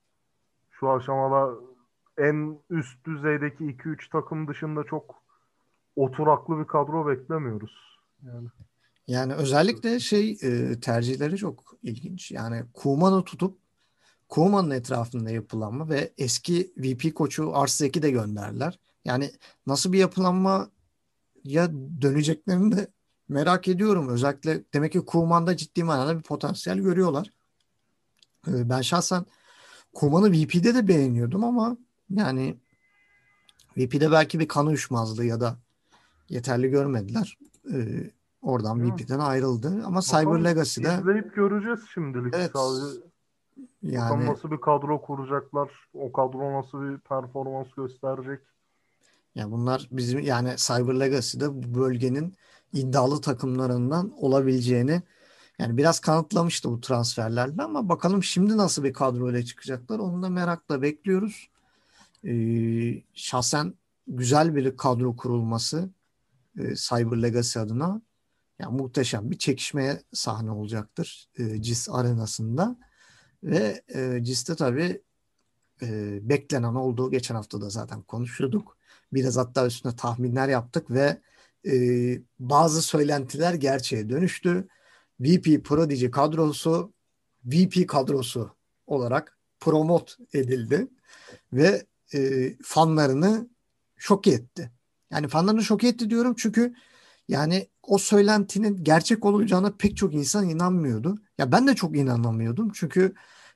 şu 0.70 0.92
aşamada 0.92 1.54
en 2.18 2.60
üst 2.70 3.06
düzeydeki 3.06 3.64
2-3 3.64 4.12
takım 4.12 4.48
dışında 4.48 4.84
çok 4.84 5.24
oturaklı 5.96 6.60
bir 6.60 6.68
kadro 6.68 7.08
beklemiyoruz. 7.08 8.00
Yani. 8.24 8.48
Yani 9.08 9.34
özellikle 9.34 10.00
şey 10.00 10.38
e, 10.42 10.80
tercihleri 10.80 11.38
çok 11.38 11.76
ilginç. 11.84 12.32
Yani 12.32 12.64
Kuman'ı 12.74 13.24
tutup 13.24 13.58
Kuman'ın 14.30 14.72
etrafında 14.72 15.30
yapılanma 15.30 15.90
ve 15.90 16.14
eski 16.18 16.74
VP 16.78 17.16
koçu 17.16 17.56
Arsek'i 17.56 18.02
de 18.02 18.12
gönderdiler. 18.12 18.80
Yani 19.06 19.32
nasıl 19.68 19.94
bir 19.94 19.98
yapılanma 19.98 20.70
ya 21.44 21.72
döneceklerini 22.02 22.78
de 22.78 22.88
merak 23.30 23.68
ediyorum. 23.68 24.10
Özellikle 24.10 24.64
demek 24.74 24.92
ki 24.92 25.06
Kuman'da 25.06 25.58
ciddi 25.58 25.84
manada 25.84 26.18
bir 26.18 26.24
potansiyel 26.24 26.80
görüyorlar. 26.80 27.32
E, 28.48 28.70
ben 28.70 28.82
şahsen 28.82 29.26
Kuman'ı 29.94 30.32
VP'de 30.32 30.76
de 30.76 30.88
beğeniyordum 30.88 31.44
ama 31.44 31.78
yani 32.10 32.58
VP'de 33.78 34.12
belki 34.12 34.40
bir 34.40 34.48
kan 34.48 34.68
uyuşmazlığı 34.68 35.26
ya 35.26 35.42
da 35.42 35.58
yeterli 36.30 36.70
görmediler. 36.70 37.38
Ee, 37.74 38.12
oradan. 38.42 38.90
VP'den 38.90 39.20
ayrıldı. 39.20 39.82
Ama 39.86 40.02
Cyber 40.02 40.44
Legacy'de 40.44 41.00
izleyip 41.02 41.36
göreceğiz 41.36 41.80
şimdilik 41.94 42.34
evet, 42.36 42.52
sadece. 42.54 43.09
Yani 43.84 44.10
Bakalım 44.10 44.26
nasıl 44.26 44.52
bir 44.52 44.62
kadro 44.62 45.02
kuracaklar? 45.02 45.70
O 45.94 46.12
kadro 46.12 46.54
nasıl 46.60 46.82
bir 46.82 46.98
performans 46.98 47.68
gösterecek? 47.78 48.40
Ya 49.36 49.52
bunlar 49.52 49.88
bizim 49.92 50.20
yani 50.20 50.54
Cyber 50.58 51.00
Legacy'de 51.00 51.54
bu 51.54 51.80
bölgenin 51.80 52.36
iddialı 52.74 53.22
takımlarından 53.22 54.12
olabileceğini 54.18 55.02
yani 55.60 55.78
biraz 55.78 56.00
kanıtlamıştı 56.00 56.72
bu 56.72 56.82
transferlerle 56.82 57.64
ama 57.64 57.90
bakalım 57.90 58.24
şimdi 58.24 58.58
nasıl 58.58 58.84
bir 58.84 58.94
kadro 58.94 59.32
ile 59.32 59.46
çıkacaklar 59.46 60.00
onu 60.00 60.24
da 60.24 60.30
merakla 60.30 60.82
bekliyoruz 60.82 61.50
e, 62.26 62.34
şahsen 63.14 63.74
güzel 64.08 64.56
bir 64.56 64.78
kadro 64.78 65.16
kurulması 65.16 65.90
e, 66.58 66.76
Cyber 66.76 67.22
Legacy 67.22 67.60
adına 67.60 68.02
yani 68.60 68.78
muhteşem 68.78 69.32
bir 69.32 69.38
çekişmeye 69.38 70.02
sahne 70.14 70.52
olacaktır 70.52 71.30
e, 71.38 71.62
CIS 71.62 71.90
arenasında 71.90 72.76
ve 73.44 73.82
e, 73.96 74.24
CIS'te 74.24 74.56
tabii 74.56 75.02
e, 75.82 76.20
beklenen 76.30 76.76
olduğu 76.76 77.12
geçen 77.12 77.36
hafta 77.36 77.62
da 77.62 77.70
zaten 77.70 78.02
konuşuyorduk. 78.02 78.78
Biraz 79.14 79.38
hatta 79.38 79.66
üstüne 79.66 79.96
tahminler 79.96 80.50
yaptık 80.50 80.92
ve 80.92 81.18
e, 81.68 81.74
bazı 82.40 82.82
söylentiler 82.82 83.54
gerçeğe 83.54 84.10
dönüştü. 84.10 84.68
VP 85.20 85.66
Prodigy 85.66 86.10
kadrosu 86.10 86.94
VP 87.46 87.88
kadrosu 87.88 88.56
olarak 88.88 89.38
promote 89.60 90.14
edildi 90.34 90.88
ve 91.54 91.86
e, 92.14 92.54
fanlarını 92.64 93.50
şok 93.98 94.28
etti. 94.28 94.72
Yani 95.12 95.28
fanlarını 95.28 95.64
şok 95.64 95.84
etti 95.84 96.10
diyorum 96.10 96.36
çünkü 96.38 96.74
yani 97.30 97.68
o 97.84 97.98
söylentinin 97.98 98.84
gerçek 98.84 99.26
olacağına 99.26 99.72
pek 99.80 99.98
çok 99.98 100.14
insan 100.14 100.50
inanmıyordu. 100.50 101.16
Ya 101.38 101.52
ben 101.52 101.68
de 101.68 101.76
çok 101.76 101.98
inanamıyordum 101.98 102.72
çünkü 102.74 103.14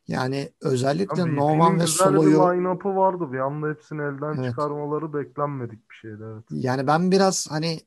yani 0.07 0.49
özellikle 0.61 1.23
Abi, 1.23 1.35
Novan 1.35 1.79
ve 1.79 1.87
Solo'yu... 1.87 2.29
bir 2.29 2.35
line-up'ı 2.35 2.95
vardı. 2.95 3.31
Bir 3.31 3.39
anda 3.39 3.69
hepsini 3.69 4.01
elden 4.01 4.33
evet. 4.37 4.49
çıkarmaları 4.49 5.13
beklenmedik 5.13 5.89
bir 5.89 5.95
şeydi. 5.95 6.23
Evet. 6.33 6.43
Yani 6.51 6.87
ben 6.87 7.11
biraz 7.11 7.51
hani 7.51 7.79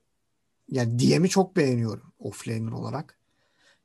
yani 0.69 0.99
DM'i 0.99 1.29
çok 1.29 1.57
beğeniyorum 1.57 2.13
offlaner 2.19 2.73
olarak. 2.73 3.19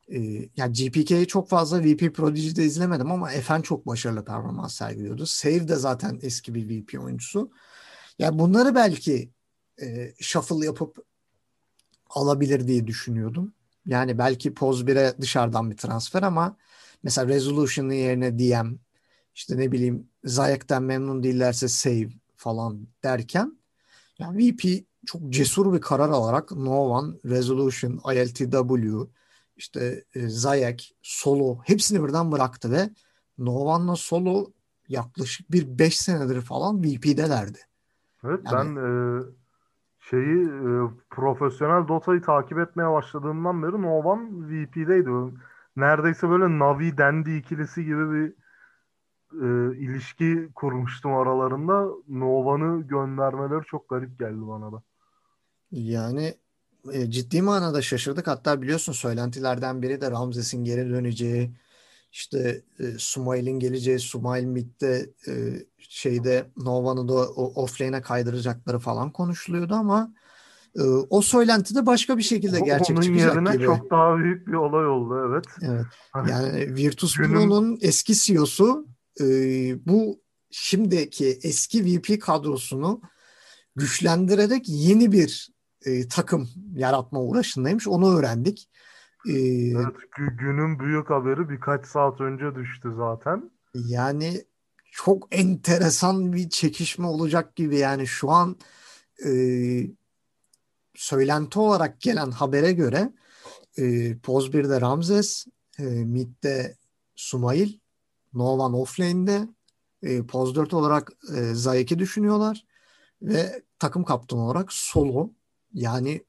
Ee, 0.08 0.50
yani 0.56 0.74
GPK'yi 0.74 1.28
çok 1.28 1.50
fazla 1.50 1.84
VP 1.84 2.16
Prodigy'de 2.16 2.64
izlemedim 2.64 3.12
ama 3.12 3.28
FN 3.28 3.62
çok 3.62 3.88
başarılı 3.88 4.26
performans 4.26 4.74
sergiliyordu. 4.74 5.26
Save 5.26 5.68
de 5.68 5.76
zaten 5.76 6.20
eski 6.22 6.54
bir 6.56 6.70
VP 6.70 7.04
oyuncusu. 7.04 7.52
Yani 8.20 8.40
bunları 8.40 8.76
belki 8.76 9.32
e, 9.82 10.14
shuffle 10.20 10.66
yapıp 10.66 11.11
alabilir 12.13 12.67
diye 12.67 12.88
düşünüyordum. 12.88 13.54
Yani 13.86 14.17
belki 14.17 14.54
Poz 14.54 14.84
1'e 14.84 15.21
dışarıdan 15.21 15.71
bir 15.71 15.78
transfer 15.78 16.24
ama 16.24 16.58
mesela 17.04 17.28
Resolution'ın 17.28 17.93
yerine 17.93 18.39
DM 18.39 18.76
işte 19.36 19.58
ne 19.58 19.71
bileyim 19.71 20.08
Zayek'ten 20.24 20.84
memnun 20.84 21.24
değillerse 21.24 21.67
save 21.67 22.10
falan 22.36 22.88
derken 23.04 23.58
yani 24.19 24.38
VP 24.38 24.86
çok 25.06 25.30
cesur 25.30 25.74
bir 25.74 25.82
karar 25.82 26.10
alarak 26.10 26.52
No 26.52 26.76
One, 26.76 27.13
Resolution, 27.26 28.02
ILTW 28.13 29.12
işte 29.58 30.04
e, 30.15 30.28
Zayek, 30.28 30.95
Solo 31.02 31.60
hepsini 31.63 32.08
birden 32.08 32.32
bıraktı 32.32 32.71
ve 32.71 32.89
Novan'la 33.38 33.95
Solo 33.95 34.52
yaklaşık 34.88 35.52
bir 35.52 35.80
5 35.80 35.97
senedir 35.97 36.41
falan 36.41 36.84
VP'delerdi. 36.84 37.60
Evet 38.24 38.39
yani, 38.52 38.76
ben 38.76 38.82
e, 38.82 39.21
şeyi 40.12 40.45
e, 40.45 40.71
profesyonel 41.10 41.88
Dota'yı 41.88 42.21
takip 42.21 42.60
etmeye 42.60 42.91
başladığımdan 42.91 43.63
beri 43.63 43.82
Novan 43.82 44.50
VP'deydi. 44.50 45.10
Neredeyse 45.76 46.30
böyle 46.30 46.60
Navi 46.60 46.97
Dendi 46.97 47.36
ikilisi 47.36 47.86
gibi 47.86 48.12
bir 48.12 48.34
e, 49.34 49.78
ilişki 49.78 50.50
kurmuştum 50.56 51.13
aralarında. 51.13 51.88
Novan'ı 52.10 52.82
göndermeleri 52.82 53.65
çok 53.65 53.89
garip 53.89 54.19
geldi 54.19 54.47
bana 54.47 54.71
da. 54.71 54.82
Yani 55.71 56.34
e, 56.93 57.12
ciddi 57.12 57.41
manada 57.41 57.82
şaşırdık. 57.82 58.28
Hatta 58.28 58.62
biliyorsun 58.62 58.93
söylentilerden 58.93 59.82
biri 59.82 60.02
de 60.02 60.12
Ramzes'in 60.12 60.63
geri 60.63 60.89
döneceği, 60.89 61.52
işte 62.12 62.62
e, 62.80 62.84
Sumail'in 62.97 63.60
geleceği, 63.60 64.00
Sumail 64.00 64.43
midde 64.45 65.10
e, 65.28 65.32
şeyde 65.78 66.47
Nova'nı 66.58 67.08
da 67.08 67.13
o 67.13 67.63
offlane'e 67.63 68.02
kaydıracakları 68.02 68.80
falan 68.80 69.12
konuşuluyordu 69.12 69.74
ama 69.74 70.13
e, 70.76 70.82
o 71.10 71.21
söylenti 71.21 71.76
de 71.76 71.86
başka 71.86 72.17
bir 72.17 72.24
şekilde 72.24 72.60
gerçek 72.60 72.97
Onun 72.97 73.02
çıkacak 73.06 73.36
yerine 73.36 73.54
gibi. 73.56 73.65
çok 73.65 73.91
daha 73.91 74.17
büyük 74.17 74.47
bir 74.47 74.54
olay 74.54 74.88
oldu 74.88 75.30
evet. 75.30 75.45
Evet. 75.62 75.86
Yani 76.30 76.76
Virtus 76.76 77.15
Günün- 77.15 77.28
Pro'nun 77.34 77.78
eski 77.82 78.15
CEO'su 78.15 78.88
e, 79.21 79.26
bu 79.88 80.21
şimdiki 80.52 81.39
eski 81.43 81.86
VP 81.86 82.21
kadrosunu 82.21 83.02
güçlendirerek 83.76 84.63
yeni 84.67 85.12
bir 85.12 85.50
e, 85.86 86.08
takım 86.08 86.50
yaratma 86.76 87.21
uğraşındaymış. 87.21 87.88
Onu 87.88 88.17
öğrendik. 88.17 88.69
E, 89.28 89.32
Evet, 89.32 89.96
gü- 90.18 90.38
günün 90.38 90.80
büyük 90.80 91.10
haberi 91.10 91.50
birkaç 91.50 91.86
saat 91.86 92.22
önce 92.22 92.56
düştü 92.56 92.94
zaten. 92.98 93.52
Yani 93.74 94.46
çok 94.92 95.28
enteresan 95.32 96.34
bir 96.34 96.50
çekişme 96.50 97.08
olacak 97.08 97.56
gibi 97.56 97.78
yani 97.78 98.08
şu 98.08 98.30
an 98.32 98.56
e, 99.26 99.32
söylenti 100.96 101.60
olarak 101.60 102.02
gelen 102.02 102.32
habere 102.32 102.72
göre 102.72 103.14
e, 103.78 104.18
Poz 104.18 104.54
1'de 104.54 104.82
Ramzes, 104.82 105.48
e, 105.80 105.84
Mid'de 105.84 106.76
Sumail, 107.16 107.74
Novan 108.34 108.74
offlane'de, 108.74 109.48
e, 110.04 110.26
Poz 110.26 110.56
4 110.56 110.74
olarak 110.74 111.12
e, 111.36 111.54
Zayek'i 111.54 112.00
düşünüyorlar 112.00 112.66
ve 113.22 113.62
takım 113.80 114.04
kaptanı 114.04 114.46
olarak 114.46 114.74
Solo 114.74 115.30
yani 115.74 116.24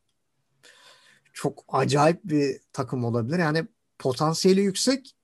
çok 1.32 1.64
acayip 1.68 2.24
bir 2.24 2.60
takım 2.72 3.04
olabilir. 3.04 3.38
Yani 3.38 3.66
potansiyeli 3.98 4.60
yüksek 4.60 5.16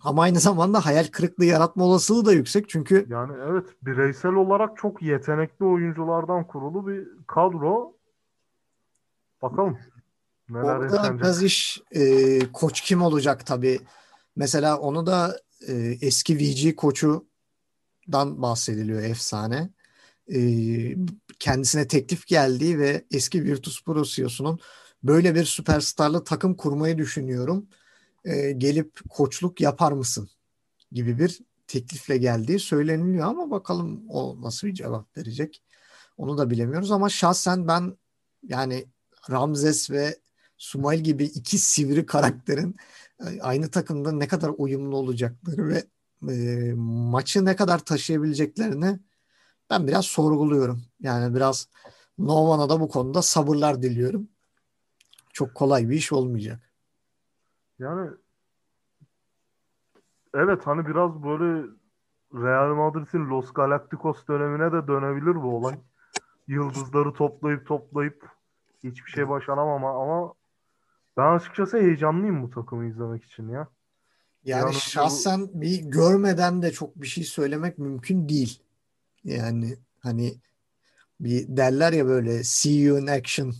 ama 0.00 0.22
aynı 0.22 0.40
zamanda 0.48 0.86
hayal 0.86 1.06
kırıklığı 1.06 1.44
yaratma 1.44 1.84
olasılığı 1.84 2.24
da 2.24 2.32
yüksek. 2.32 2.68
Çünkü 2.68 3.06
Yani 3.08 3.32
evet 3.48 3.66
bireysel 3.82 4.32
olarak 4.32 4.76
çok 4.76 5.02
yetenekli 5.02 5.64
oyunculardan 5.64 6.46
kurulu 6.46 6.86
bir 6.86 7.08
kadro. 7.26 7.96
Bakalım 9.42 9.78
neler 10.48 10.62
orada 10.64 11.18
biraz 11.18 11.42
iş 11.42 11.82
e, 11.92 12.38
koç 12.52 12.80
kim 12.80 13.02
olacak 13.02 13.46
tabii. 13.46 13.80
Mesela 14.36 14.78
onu 14.78 15.06
da 15.06 15.40
e, 15.68 15.72
eski 16.00 16.38
VG 16.38 16.76
koçudan 16.76 18.42
bahsediliyor 18.42 19.02
efsane. 19.02 19.70
E, 20.34 20.38
kendisine 21.38 21.88
teklif 21.88 22.26
geldiği 22.26 22.78
ve 22.78 23.04
eski 23.10 23.44
Virtus 23.44 23.84
Pro 23.84 24.04
CEO'sunun 24.04 24.58
böyle 25.04 25.34
bir 25.34 25.44
süperstarlı 25.44 26.24
takım 26.24 26.54
kurmayı 26.54 26.98
düşünüyorum. 26.98 27.68
E, 28.24 28.52
gelip 28.52 29.10
koçluk 29.10 29.60
yapar 29.60 29.92
mısın? 29.92 30.30
gibi 30.94 31.18
bir 31.18 31.40
teklifle 31.66 32.16
geldiği 32.16 32.58
söyleniliyor 32.58 33.26
ama 33.26 33.50
bakalım 33.50 34.04
o 34.08 34.42
nasıl 34.42 34.66
bir 34.66 34.74
cevap 34.74 35.16
verecek. 35.16 35.62
Onu 36.16 36.38
da 36.38 36.50
bilemiyoruz 36.50 36.90
ama 36.90 37.08
şahsen 37.08 37.68
ben 37.68 37.96
yani 38.42 38.86
Ramzes 39.30 39.90
ve 39.90 40.18
Sumail 40.58 41.00
gibi 41.00 41.24
iki 41.24 41.58
sivri 41.58 42.06
karakterin 42.06 42.76
e, 43.20 43.40
aynı 43.40 43.70
takımda 43.70 44.12
ne 44.12 44.28
kadar 44.28 44.52
uyumlu 44.58 44.96
olacakları 44.96 45.68
ve 45.68 45.84
e, 46.32 46.72
maçı 46.76 47.44
ne 47.44 47.56
kadar 47.56 47.78
taşıyabileceklerini 47.78 48.98
ben 49.70 49.86
biraz 49.86 50.04
sorguluyorum. 50.06 50.82
Yani 51.00 51.34
biraz 51.34 51.68
Novan'a 52.18 52.68
da 52.68 52.80
bu 52.80 52.88
konuda 52.88 53.22
sabırlar 53.22 53.82
diliyorum. 53.82 54.28
Çok 55.34 55.54
kolay 55.54 55.88
bir 55.88 55.96
iş 55.96 56.12
olmayacak. 56.12 56.60
Yani 57.78 58.10
evet 60.34 60.66
hani 60.66 60.86
biraz 60.86 61.22
böyle 61.22 61.66
Real 62.34 62.74
Madrid'in 62.74 63.30
Los 63.30 63.52
Galacticos 63.52 64.26
dönemine 64.28 64.72
de 64.72 64.86
dönebilir 64.88 65.34
bu 65.34 65.56
olay. 65.56 65.78
Yıldızları 66.48 67.12
toplayıp 67.12 67.66
toplayıp 67.66 68.28
hiçbir 68.84 69.10
şey 69.10 69.28
başaramama 69.28 70.02
ama 70.02 70.34
ben 71.16 71.36
açıkçası 71.36 71.78
heyecanlıyım 71.78 72.42
bu 72.42 72.50
takımı 72.50 72.86
izlemek 72.86 73.24
için 73.24 73.48
ya. 73.48 73.68
Yani 74.44 74.60
Yalnız 74.60 74.74
bu- 74.74 74.78
şahsen 74.78 75.48
bir 75.54 75.82
görmeden 75.82 76.62
de 76.62 76.72
çok 76.72 76.96
bir 76.96 77.06
şey 77.06 77.24
söylemek 77.24 77.78
mümkün 77.78 78.28
değil. 78.28 78.62
Yani 79.24 79.76
hani 80.00 80.34
bir 81.20 81.56
derler 81.56 81.92
ya 81.92 82.06
böyle 82.06 82.44
see 82.44 82.72
you 82.72 82.98
in 82.98 83.06
action 83.06 83.52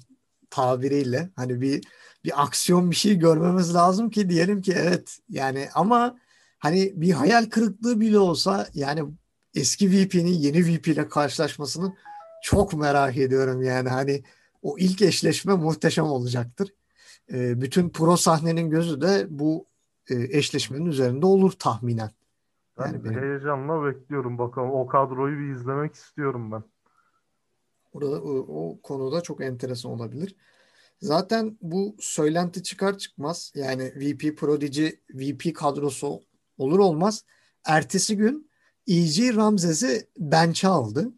tabiriyle 0.55 1.31
hani 1.37 1.61
bir 1.61 1.85
bir 2.25 2.43
aksiyon 2.43 2.91
bir 2.91 2.97
şey 2.97 3.19
görmemiz 3.19 3.75
lazım 3.75 4.11
ki 4.11 4.29
diyelim 4.31 4.63
ki 4.63 4.75
evet 4.77 5.19
yani 5.29 5.69
ama 5.75 6.19
hani 6.59 6.93
bir 6.97 7.13
hayal 7.13 7.47
kırıklığı 7.51 8.01
bile 8.01 8.19
olsa 8.19 8.67
yani 8.75 9.05
eski 9.55 9.91
VP'nin 9.91 10.27
yeni 10.33 10.67
VP 10.67 10.89
ile 10.89 11.09
karşılaşmasını 11.09 11.93
çok 12.43 12.75
merak 12.75 13.17
ediyorum 13.17 13.63
yani 13.63 13.89
hani 13.89 14.23
o 14.63 14.79
ilk 14.79 15.03
eşleşme 15.03 15.55
muhteşem 15.55 16.05
olacaktır. 16.05 16.75
Ee, 17.33 17.61
bütün 17.61 17.89
pro 17.89 18.17
sahnenin 18.17 18.71
gözü 18.71 19.01
de 19.01 19.27
bu 19.31 19.67
e, 20.11 20.39
eşleşmenin 20.39 20.87
üzerinde 20.87 21.27
olur 21.27 21.53
tahminen. 21.53 22.11
Ben 22.79 22.87
Yani 22.87 23.05
benim- 23.05 23.23
heyecanla 23.23 23.85
bekliyorum 23.87 24.39
bakalım. 24.39 24.71
O 24.71 24.87
kadroyu 24.87 25.39
bir 25.39 25.55
izlemek 25.55 25.95
istiyorum 25.95 26.53
ben. 26.53 26.63
Orada 27.95 28.23
o, 28.23 28.31
o 28.39 28.81
konuda 28.83 29.21
çok 29.21 29.41
enteresan 29.41 29.93
olabilir. 29.93 30.37
Zaten 31.03 31.59
bu 31.63 31.97
söylenti 32.01 32.63
çıkar 32.63 32.99
çıkmaz 32.99 33.53
yani 33.55 33.93
VP 33.97 34.39
Prodigy 34.39 34.89
VP 35.11 35.55
kadrosu 35.55 36.23
olur 36.59 36.79
olmaz 36.79 37.25
ertesi 37.65 38.17
gün 38.17 38.51
EG 38.87 39.37
Ramzes'i 39.37 40.09
bench'e 40.19 40.69
aldı 40.69 41.13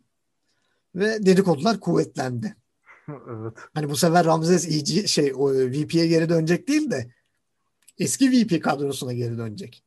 ve 0.94 1.26
dedikodular 1.26 1.80
kuvvetlendi. 1.80 2.56
Evet. 3.08 3.52
Hani 3.74 3.90
bu 3.90 3.96
sefer 3.96 4.24
Ramzes 4.24 4.68
EG 4.68 5.06
şey 5.06 5.32
o 5.36 5.52
VP'ye 5.52 6.06
geri 6.06 6.28
dönecek 6.28 6.68
değil 6.68 6.90
de 6.90 7.10
eski 7.98 8.30
VP 8.32 8.62
kadrosuna 8.62 9.12
geri 9.12 9.38
dönecek. 9.38 9.84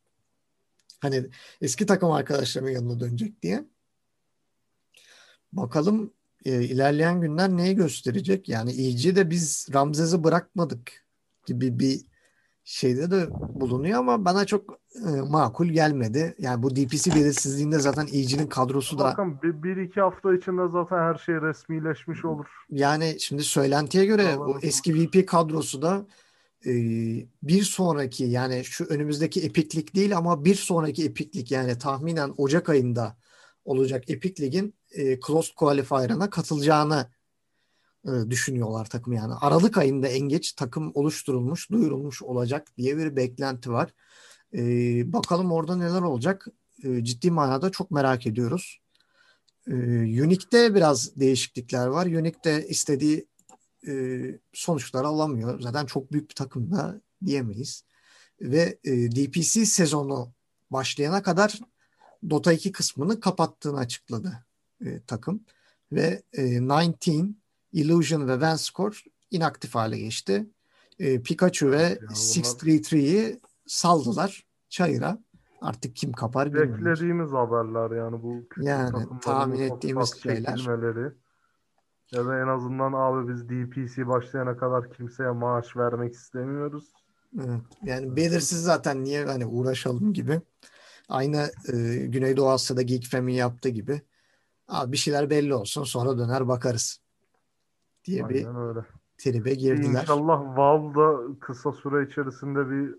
Hani 0.99 1.29
eski 1.61 1.85
takım 1.85 2.11
arkadaşlarının 2.11 2.69
yanına 2.69 2.99
dönecek 2.99 3.41
diye. 3.41 3.65
Bakalım 5.53 6.13
e, 6.45 6.63
ilerleyen 6.63 7.21
günler 7.21 7.49
neyi 7.49 7.75
gösterecek? 7.75 8.49
Yani 8.49 8.71
EG 8.87 9.15
de 9.15 9.29
biz 9.29 9.67
Ramzes'i 9.73 10.23
bırakmadık 10.23 10.91
gibi 11.45 11.79
bir 11.79 12.01
şeyde 12.63 13.11
de 13.11 13.27
bulunuyor 13.31 13.99
ama 13.99 14.25
bana 14.25 14.45
çok 14.45 14.79
e, 15.07 15.21
makul 15.21 15.67
gelmedi. 15.67 16.35
Yani 16.39 16.63
bu 16.63 16.75
DPC 16.75 17.11
belirsizliğinde 17.15 17.79
zaten 17.79 18.07
EG'nin 18.13 18.47
kadrosu 18.47 18.99
da 18.99 19.03
Bakın 19.03 19.39
bir, 19.43 19.63
bir 19.63 19.77
iki 19.77 20.01
hafta 20.01 20.35
içinde 20.35 20.61
zaten 20.71 20.97
her 20.97 21.15
şey 21.15 21.35
resmileşmiş 21.35 22.25
olur. 22.25 22.45
Yani 22.69 23.15
şimdi 23.19 23.43
söylentiye 23.43 24.05
göre 24.05 24.31
Tamam. 24.33 24.49
o 24.49 24.59
eski 24.61 24.95
VP 24.95 25.27
kadrosu 25.27 25.81
da 25.81 26.05
e, 26.65 26.71
bir 27.43 27.61
sonraki 27.61 28.23
yani 28.23 28.63
şu 28.63 28.85
önümüzdeki 28.85 29.41
epiklik 29.41 29.95
değil 29.95 30.17
ama 30.17 30.45
bir 30.45 30.55
sonraki 30.55 31.05
epiklik 31.05 31.51
yani 31.51 31.77
tahminen 31.77 32.33
Ocak 32.37 32.69
ayında 32.69 33.17
olacak 33.65 34.09
Epic 34.09 34.43
Lig'in 34.43 34.73
e, 34.91 35.19
Closed 35.19 35.55
Qualifier'ına 35.55 36.29
katılacağını 36.29 37.07
e, 38.05 38.11
düşünüyorlar 38.29 38.85
takım 38.85 39.13
yani. 39.13 39.33
Aralık 39.41 39.77
ayında 39.77 40.07
en 40.07 40.29
geç 40.29 40.53
takım 40.53 40.91
oluşturulmuş, 40.93 41.71
duyurulmuş 41.71 42.23
olacak 42.23 42.67
diye 42.77 42.97
bir 42.97 43.15
beklenti 43.15 43.71
var. 43.71 43.93
E, 44.53 44.61
bakalım 45.13 45.51
orada 45.51 45.75
neler 45.75 46.01
olacak. 46.01 46.47
E, 46.83 47.03
ciddi 47.03 47.31
manada 47.31 47.69
çok 47.69 47.91
merak 47.91 48.27
ediyoruz. 48.27 48.79
Ee, 49.67 49.73
Unique'de 50.23 50.75
biraz 50.75 51.19
değişiklikler 51.19 51.87
var. 51.87 52.05
Unique 52.05 52.43
de 52.43 52.67
istediği 52.67 53.27
e, 53.87 53.93
sonuçları 54.53 55.07
alamıyor. 55.07 55.61
Zaten 55.61 55.85
çok 55.85 56.11
büyük 56.11 56.29
bir 56.29 56.35
takım 56.35 56.71
da 56.71 57.01
diyemeyiz. 57.25 57.83
Ve 58.41 58.79
e, 58.83 58.91
DPC 59.11 59.65
sezonu 59.65 60.33
başlayana 60.71 61.23
kadar 61.23 61.59
Dota 62.29 62.53
2 62.53 62.71
kısmını 62.71 63.19
kapattığını 63.19 63.77
açıkladı 63.77 64.45
e, 64.85 64.99
takım. 65.07 65.43
Ve 65.91 66.21
e, 66.33 66.61
19, 66.61 67.13
Illusion 67.73 68.27
ve 68.27 68.41
Vanscore 68.41 68.95
inaktif 69.31 69.75
hale 69.75 69.97
geçti. 69.99 70.45
E, 70.99 71.21
Pikachu 71.21 71.71
ve 71.71 71.97
bunlar- 72.01 72.09
633'yi 72.11 73.39
saldılar 73.67 74.45
çayıra. 74.69 75.17
Artık 75.61 75.95
kim 75.95 76.11
kapar 76.11 76.53
bilmiyoruz. 76.53 76.85
Beklediğimiz 76.85 77.31
haberler 77.31 77.97
yani 77.97 78.23
bu 78.23 78.43
Yani 78.57 79.05
tahmin 79.21 79.59
ettiğimiz 79.59 80.21
şeyler. 80.23 80.57
Ya 82.11 82.25
da 82.25 82.39
en 82.39 82.47
azından 82.47 82.93
abi 82.93 83.33
biz 83.33 83.49
DPC 83.49 84.07
başlayana 84.07 84.57
kadar 84.57 84.93
kimseye 84.93 85.31
maaş 85.31 85.77
vermek 85.77 86.13
istemiyoruz. 86.13 86.93
Evet. 87.37 87.61
Yani 87.83 88.15
belirsiz 88.15 88.63
zaten 88.63 89.03
niye 89.03 89.25
hani 89.25 89.45
uğraşalım 89.45 90.13
gibi. 90.13 90.41
Aynı 91.09 91.51
e, 91.73 92.05
Güneydoğu 92.05 92.49
Asya'da 92.49 92.81
Geek 92.81 93.05
Family 93.05 93.35
yaptığı 93.35 93.69
gibi. 93.69 94.01
Abi 94.69 94.91
bir 94.91 94.97
şeyler 94.97 95.29
belli 95.29 95.53
olsun 95.53 95.83
sonra 95.83 96.17
döner 96.17 96.47
bakarız 96.47 97.01
diye 98.05 98.29
bir 98.29 98.43
Aynen 98.45 98.55
öyle. 98.55 98.79
tribe 99.17 99.53
girdiler. 99.53 100.01
İnşallah 100.01 100.57
Valve 100.57 100.95
da 100.95 101.39
kısa 101.39 101.71
süre 101.71 102.07
içerisinde 102.07 102.69
bir 102.69 102.95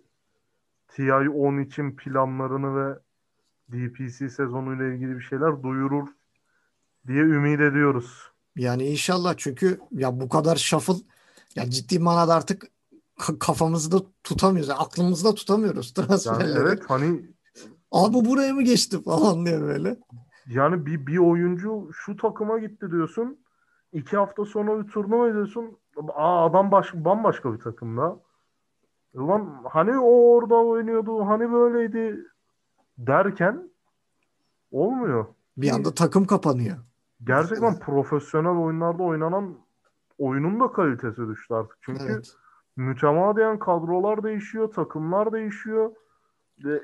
TI-10 0.88 1.66
için 1.66 1.96
planlarını 1.96 2.76
ve 2.76 2.98
DPC 3.72 4.28
sezonuyla 4.28 4.84
ilgili 4.94 5.16
bir 5.16 5.22
şeyler 5.22 5.62
duyurur 5.62 6.08
diye 7.06 7.22
ümit 7.22 7.60
ediyoruz. 7.60 8.30
Yani 8.56 8.86
inşallah 8.88 9.34
çünkü 9.36 9.80
ya 9.92 10.20
bu 10.20 10.28
kadar 10.28 10.56
shuffle 10.56 10.94
ya 11.56 11.70
ciddi 11.70 11.98
manada 11.98 12.34
artık 12.34 12.70
ka- 13.18 13.38
kafamızda 13.38 14.02
tutamıyoruz. 14.24 14.68
Yani 14.68 14.78
aklımızda 14.78 15.34
tutamıyoruz 15.34 15.92
Yani 15.92 16.06
transferleri. 16.06 16.58
evet 16.58 16.82
hani 16.88 17.22
Abi 17.92 18.24
buraya 18.24 18.52
mı 18.54 18.62
geçti 18.62 19.02
falan 19.02 19.46
diye 19.46 19.60
böyle. 19.60 19.96
Yani 20.46 20.86
bir, 20.86 21.06
bir 21.06 21.18
oyuncu 21.18 21.90
şu 21.92 22.16
takıma 22.16 22.58
gitti 22.58 22.90
diyorsun. 22.90 23.38
iki 23.92 24.16
hafta 24.16 24.44
sonra 24.44 24.84
bir 24.84 24.90
turnuva 24.90 25.28
ediyorsun. 25.28 25.78
Aa, 26.14 26.46
adam 26.46 26.70
baş, 26.70 26.94
bambaşka 26.94 27.52
bir 27.52 27.58
takımda. 27.58 28.16
Ulan 29.14 29.60
hani 29.70 29.98
o 29.98 30.34
orada 30.34 30.54
oynuyordu, 30.54 31.26
hani 31.26 31.52
böyleydi 31.52 32.26
derken 32.98 33.70
olmuyor. 34.72 35.26
Bir 35.56 35.70
anda 35.70 35.94
takım 35.94 36.26
kapanıyor. 36.26 36.76
Gerçekten 37.24 37.78
profesyonel 37.78 38.64
oyunlarda 38.64 39.02
oynanan 39.02 39.54
oyunun 40.18 40.60
da 40.60 40.72
kalitesi 40.72 41.28
düştü 41.28 41.54
artık. 41.54 41.78
Çünkü 41.80 42.04
Evet. 42.04 42.34
mütemadiyen 42.76 43.58
kadrolar 43.58 44.22
değişiyor, 44.22 44.72
takımlar 44.72 45.32
değişiyor. 45.32 45.90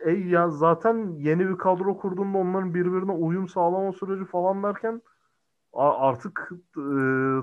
E, 0.04 0.10
ya 0.10 0.50
zaten 0.50 1.16
yeni 1.18 1.48
bir 1.48 1.58
kadro 1.58 1.98
kurduğunda 1.98 2.38
onların 2.38 2.74
birbirine 2.74 3.12
uyum 3.12 3.48
sağlama 3.48 3.92
süreci 3.92 4.24
falan 4.24 4.62
derken 4.62 5.02
artık 5.76 6.50
e, 6.76 6.82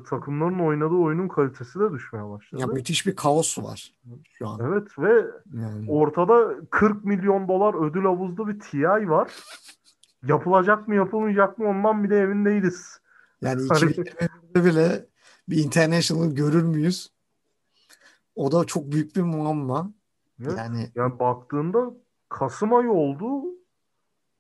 takımların 0.10 0.60
oynadığı 0.60 0.96
oyunun 0.96 1.28
kalitesi 1.28 1.80
de 1.80 1.92
düşmeye 1.92 2.30
başladı. 2.30 2.62
Ya 2.62 2.68
müthiş 2.68 3.08
bir 3.08 3.16
kaos 3.16 3.58
var 3.60 3.94
şu 4.34 4.48
an. 4.48 4.60
Evet 4.68 5.00
ve 5.00 5.26
Yani. 5.54 5.86
ortada 5.92 6.56
40 6.70 7.06
milyon 7.06 7.48
dolar 7.48 7.88
ödül 7.88 8.04
havuzlu 8.04 8.48
bir 8.48 8.60
TI 8.60 9.10
var. 9.10 9.32
Yapılacak 10.28 10.88
mı 10.88 10.96
yapılmayacak 10.96 11.58
mı 11.58 11.68
ondan 11.68 12.04
bile 12.04 12.20
emin 12.20 12.46
değiliz. 12.46 13.00
Yani 13.42 13.62
Hani- 13.70 13.92
2021'de 13.92 14.66
bile 14.66 15.06
bir 15.50 15.64
international 15.64 16.32
görür 16.32 16.64
müyüz? 16.64 17.12
O 18.36 18.52
da 18.52 18.66
çok 18.66 18.92
büyük 18.92 19.16
bir 19.16 19.22
muamma. 19.22 19.92
Evet. 20.42 20.58
Yani 20.58 20.92
Yani 20.96 21.20
baktığında 21.20 21.94
Kasım 22.34 22.74
ayı 22.74 22.92
oldu. 22.92 23.44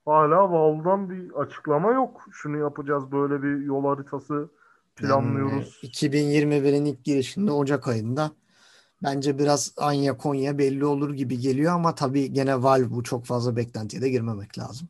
Hala 0.05 0.51
Valve'dan 0.51 1.09
bir 1.09 1.31
açıklama 1.31 1.91
yok. 1.91 2.25
Şunu 2.31 2.57
yapacağız, 2.57 3.11
böyle 3.11 3.43
bir 3.43 3.65
yol 3.65 3.83
haritası 3.85 4.49
planlıyoruz. 4.95 5.79
Yani 5.83 5.91
2021'in 5.91 6.85
ilk 6.85 7.03
girişinde 7.03 7.51
Ocak 7.51 7.87
ayında 7.87 8.31
bence 9.03 9.39
biraz 9.39 9.73
Anya 9.77 10.17
Konya 10.17 10.57
belli 10.57 10.85
olur 10.85 11.13
gibi 11.13 11.39
geliyor 11.39 11.73
ama 11.73 11.95
tabii 11.95 12.33
gene 12.33 12.63
Valve 12.63 12.91
bu 12.91 13.03
çok 13.03 13.25
fazla 13.25 13.55
beklentiye 13.55 14.01
de 14.01 14.09
girmemek 14.09 14.59
lazım. 14.59 14.87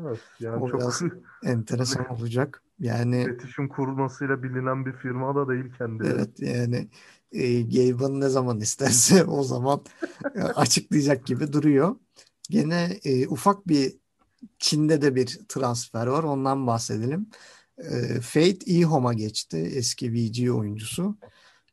Evet, 0.00 0.20
yani 0.40 0.62
O 0.62 0.68
çok 0.68 0.80
biraz 0.80 1.02
Enteresan 1.44 2.06
olacak. 2.06 2.62
Yani 2.78 3.22
iletişim 3.22 3.68
kurmasıyla 3.68 4.42
bilinen 4.42 4.86
bir 4.86 4.92
firma 4.92 5.34
da 5.34 5.48
değil 5.48 5.72
kendileri. 5.78 6.12
evet 6.12 6.40
yani 6.40 6.88
e, 7.32 7.62
Gaben 7.62 8.20
ne 8.20 8.28
zaman 8.28 8.60
isterse 8.60 9.24
o 9.38 9.42
zaman 9.42 9.84
e, 10.34 10.40
açıklayacak 10.40 11.26
gibi 11.26 11.52
duruyor. 11.52 11.96
Gene 12.50 13.00
e, 13.04 13.28
ufak 13.28 13.68
bir 13.68 13.96
Çin'de 14.58 15.02
de 15.02 15.14
bir 15.14 15.40
transfer 15.48 16.06
var. 16.06 16.24
Ondan 16.24 16.66
bahsedelim. 16.66 17.26
E, 17.78 18.20
Fade 18.20 18.78
eHome'a 18.80 19.12
geçti. 19.12 19.56
Eski 19.56 20.12
VG 20.12 20.50
oyuncusu. 20.50 21.16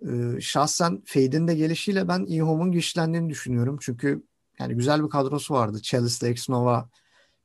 E, 0.01 0.41
şahsen 0.41 1.01
Fade'in 1.05 1.47
de 1.47 1.55
gelişiyle 1.55 2.07
ben 2.07 2.25
eHome'un 2.29 2.71
güçlendiğini 2.71 3.29
düşünüyorum. 3.29 3.77
Çünkü 3.81 4.23
yani 4.59 4.75
güzel 4.75 5.03
bir 5.03 5.09
kadrosu 5.09 5.53
vardı. 5.53 5.81
Chalice'la 5.81 6.31
Xnova 6.31 6.89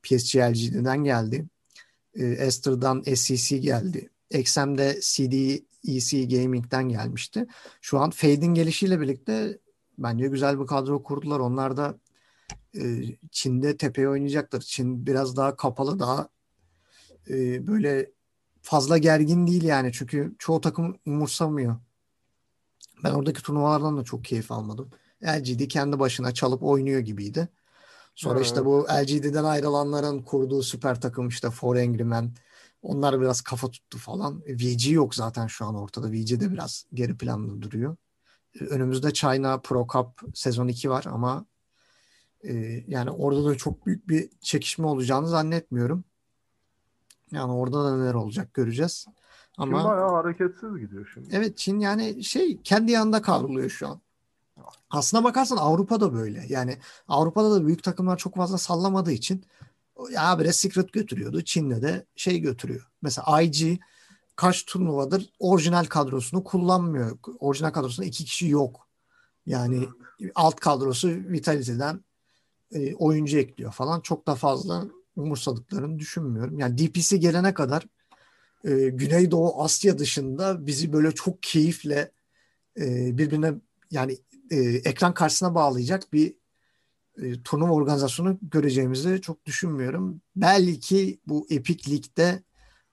PSG 0.03 0.37
LGD'den 0.37 1.05
geldi. 1.05 1.47
E, 2.15 2.25
Esther'dan 2.25 3.03
SEC 3.03 3.59
geldi. 3.59 4.11
XM'de 4.31 4.99
CD 5.03 5.63
EC 5.85 6.25
Gaming'den 6.25 6.89
gelmişti. 6.89 7.47
Şu 7.81 7.99
an 7.99 8.11
Fade'in 8.11 8.55
gelişiyle 8.55 9.01
birlikte 9.01 9.59
bence 9.99 10.27
güzel 10.27 10.61
bir 10.61 10.67
kadro 10.67 11.03
kurdular. 11.03 11.41
Onlar 11.41 11.77
da 11.77 11.99
e, 12.79 13.03
Çin'de 13.31 13.77
tepeye 13.77 14.09
oynayacaktır. 14.09 14.61
Çin 14.61 15.07
biraz 15.07 15.37
daha 15.37 15.57
kapalı, 15.57 15.99
daha 15.99 16.29
e, 17.31 17.67
böyle 17.67 18.11
fazla 18.63 18.99
gergin 18.99 19.47
değil 19.47 19.63
yani. 19.63 19.93
Çünkü 19.93 20.35
çoğu 20.39 20.61
takım 20.61 20.97
umursamıyor. 21.07 21.77
Ben 23.05 23.11
oradaki 23.11 23.43
turnuvalardan 23.43 23.99
da 23.99 24.05
çok 24.05 24.25
keyif 24.25 24.53
almadım. 24.53 24.91
LGD 25.25 25.69
kendi 25.69 25.99
başına 25.99 26.35
çalıp 26.35 26.63
oynuyor 26.63 27.01
gibiydi. 27.01 27.49
Sonra 28.15 28.35
Evet. 28.35 28.47
işte 28.47 28.65
bu 28.65 28.87
LGD'den 29.03 29.45
ayrılanların 29.45 30.23
kurduğu 30.23 30.63
süper 30.63 31.01
takım 31.01 31.29
işte 31.29 31.51
For 31.51 31.77
Angry 31.77 32.05
Men 32.05 32.33
onlar 32.85 33.21
biraz 33.21 33.41
kafa 33.41 33.71
tuttu 33.71 33.99
falan. 33.99 34.41
VG 34.41 34.91
yok 34.91 35.15
zaten 35.15 35.47
şu 35.47 35.67
an 35.67 35.75
ortada. 35.75 36.13
VG 36.13 36.41
de 36.41 36.53
biraz 36.53 36.87
geri 36.95 37.17
planda 37.17 37.63
duruyor. 37.63 37.97
E, 38.61 38.65
Önümüzde 38.65 39.13
China 39.13 39.61
Pro 39.61 39.87
Cup 39.93 40.37
sezon 40.37 40.69
2 40.69 40.91
var 40.91 41.05
ama 41.09 41.47
e, 42.45 42.85
yani 42.89 43.11
orada 43.11 43.45
da 43.45 43.55
çok 43.55 43.87
büyük 43.87 44.09
bir 44.09 44.31
çekişme 44.41 44.87
olacağını 44.87 45.29
zannetmiyorum. 45.29 46.05
Yani 47.31 47.53
orada 47.53 47.85
da 47.85 47.97
neler 47.97 48.15
olacak 48.15 48.55
göreceğiz. 48.55 49.07
Çin 49.55 49.63
Ama 49.63 49.85
bayağı 49.85 50.11
hareketsiz 50.11 50.79
gidiyor 50.79 51.11
şimdi. 51.15 51.29
Evet 51.33 51.59
Çin 51.59 51.79
yani 51.79 52.25
şey 52.25 52.63
kendi 52.63 52.93
yanında 52.93 53.23
kavruluyor 53.23 53.71
şu 53.71 53.89
an. 53.89 54.01
Aslına 54.91 55.25
bakarsan 55.25 55.57
Avrupa'da 55.57 56.13
böyle. 56.13 56.45
Yani 56.49 56.79
Avrupa'da 57.09 57.51
da 57.51 57.67
büyük 57.67 57.83
takımlar 57.83 58.17
çok 58.17 58.37
fazla 58.37 58.59
sallamadığı 58.59 59.13
için 59.13 59.45
ya 60.13 60.29
habire 60.29 60.53
Secret 60.53 60.93
götürüyordu. 60.93 61.43
Çin'de 61.43 61.83
de 61.83 62.07
şey 62.17 62.39
götürüyor. 62.41 62.91
Mesela 63.03 63.43
IG 63.43 63.81
kaç 64.37 64.65
turnuvadır 64.65 65.29
orijinal 65.39 65.85
kadrosunu 65.85 66.45
kullanmıyor. 66.45 67.19
Orijinal 67.39 67.71
kadrosunda 67.71 68.07
iki 68.07 68.25
kişi 68.25 68.49
yok. 68.49 68.89
Yani 69.47 69.89
alt 70.35 70.61
kadrosu 70.61 71.09
Vitality'den 71.09 72.05
e, 72.73 72.95
oyuncu 72.95 73.39
ekliyor 73.39 73.73
falan. 73.73 74.01
Çok 74.01 74.27
da 74.27 74.35
fazla 74.35 74.85
umursadıklarını 75.17 75.99
düşünmüyorum. 75.99 76.59
Yani 76.59 76.79
DPC 76.79 77.17
gelene 77.17 77.55
kadar 77.55 77.87
e, 78.65 78.89
Güneydoğu 78.89 79.63
Asya 79.63 79.99
dışında 79.99 80.67
bizi 80.67 80.93
böyle 80.93 81.13
çok 81.13 81.43
keyifle 81.43 82.11
e, 82.81 83.19
birbirine 83.19 83.55
yani 83.91 84.19
e, 84.51 84.57
ekran 84.61 85.15
karşısına 85.15 85.55
bağlayacak 85.55 86.13
bir 86.13 86.35
e, 87.23 87.43
turnuva 87.43 87.73
organizasyonu 87.73 88.39
göreceğimizi 88.43 89.21
çok 89.21 89.47
düşünmüyorum. 89.47 90.21
Belki 90.37 91.21
bu 91.27 91.47
Epic 91.51 91.91
Lig'de 91.91 92.43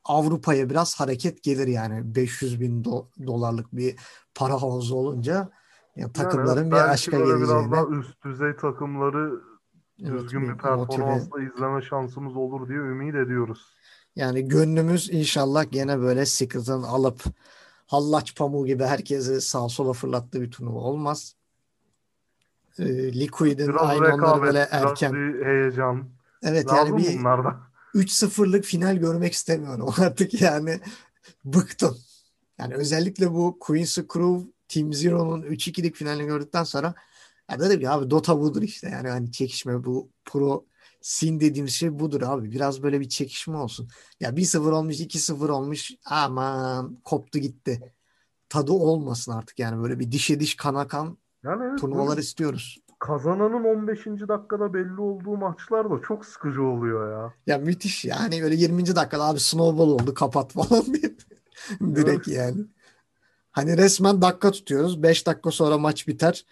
Avrupa'ya 0.05 0.69
biraz 0.69 0.99
hareket 0.99 1.43
gelir 1.43 1.67
yani 1.67 2.15
500 2.15 2.61
bin 2.61 2.83
do- 2.83 3.27
dolarlık 3.27 3.73
bir 3.73 3.95
para 4.35 4.61
havuzu 4.61 4.95
olunca 4.95 5.49
ya 5.95 6.11
takımların 6.11 6.61
evet, 6.61 6.71
bir 6.71 6.91
aşka 6.91 7.17
geleceğine 7.17 7.43
biraz 7.43 7.71
daha 7.71 7.85
üst 7.85 8.23
düzey 8.23 8.55
takımları 8.55 9.41
evet, 9.99 10.11
düzgün 10.11 10.41
bir 10.41 10.47
bir 10.47 10.53
motive 10.53 10.97
performansla 10.97 11.41
izleme 11.41 11.81
şansımız 11.81 12.35
olur 12.35 12.69
diye 12.69 12.77
ümit 12.77 13.15
ediyoruz. 13.15 13.67
Yani 14.15 14.47
gönlümüz 14.47 15.09
inşallah 15.09 15.71
gene 15.71 15.99
böyle 15.99 16.25
Secret'ın 16.25 16.83
alıp 16.83 17.23
hallaç 17.87 18.35
pamuğu 18.35 18.65
gibi 18.65 18.83
herkesi 18.83 19.41
sağa 19.41 19.69
sola 19.69 19.93
fırlattığı 19.93 20.41
bir 20.41 20.51
turnuva 20.51 20.79
olmaz. 20.79 21.35
Ee, 22.79 23.13
Liquid'in 23.13 23.67
Biraz 23.67 23.89
aynı 23.89 24.15
onları 24.15 24.41
böyle 24.41 24.67
erken. 24.71 25.13
bir 25.13 25.45
heyecan. 25.45 26.09
Evet 26.43 26.67
Lazım 26.67 26.97
yani 26.97 27.07
bir 27.07 27.19
bunlarda. 27.19 27.59
3-0'lık 27.95 28.65
final 28.65 28.97
görmek 28.97 29.33
istemiyorum 29.33 29.93
artık 29.97 30.41
yani 30.41 30.79
bıktım. 31.45 31.97
Yani 32.59 32.75
özellikle 32.75 33.31
bu 33.31 33.59
Queen's 33.59 33.95
Crew 33.95 34.51
Team 34.67 34.93
Zero'nun 34.93 35.41
3-2'lik 35.41 35.95
finalini 35.95 36.25
gördükten 36.27 36.63
sonra 36.63 36.93
ya 37.51 37.59
dedim 37.59 37.79
ki 37.79 37.89
abi 37.89 38.09
Dota 38.09 38.39
budur 38.39 38.61
işte 38.61 38.89
yani 38.89 39.09
hani 39.09 39.31
çekişme 39.31 39.83
bu 39.83 40.09
pro 40.25 40.65
sin 41.01 41.39
dediğimiz 41.39 41.73
şey 41.73 41.99
budur 41.99 42.21
abi. 42.21 42.51
Biraz 42.51 42.83
böyle 42.83 42.99
bir 42.99 43.09
çekişme 43.09 43.57
olsun. 43.57 43.89
Ya 44.19 44.29
1-0 44.37 44.71
olmuş 44.71 44.99
2-0 44.99 45.49
olmuş 45.49 45.91
aman 46.05 46.99
koptu 47.03 47.39
gitti. 47.39 47.93
Tadı 48.49 48.71
olmasın 48.71 49.31
artık 49.31 49.59
yani 49.59 49.83
böyle 49.83 49.99
bir 49.99 50.11
dişe 50.11 50.39
diş 50.39 50.55
kana 50.55 50.87
kan 50.87 51.17
Yani 51.43 51.63
evet, 51.69 51.79
turnuvalar 51.79 52.09
böyle 52.09 52.21
istiyoruz. 52.21 52.79
kazananın 52.99 53.63
15. 53.63 54.05
dakikada 54.05 54.73
belli 54.73 55.01
olduğu 55.01 55.37
maçlar 55.37 55.91
da 55.91 56.01
çok 56.07 56.25
sıkıcı 56.25 56.63
oluyor 56.63 57.11
ya. 57.11 57.33
Ya 57.47 57.57
müthiş 57.57 58.05
yani 58.05 58.43
öyle 58.43 58.55
20. 58.55 58.95
dakikada 58.95 59.23
abi 59.23 59.39
snowball 59.39 59.89
oldu 59.89 60.13
kapat 60.13 60.51
falan 60.51 60.85
diye. 60.85 61.11
Direkt 61.95 62.27
yani. 62.27 62.65
Hani 63.51 63.77
resmen 63.77 64.21
dakika 64.21 64.51
tutuyoruz. 64.51 65.03
5 65.03 65.27
dakika 65.27 65.51
sonra 65.51 65.77
maç 65.77 66.07
biter. 66.07 66.45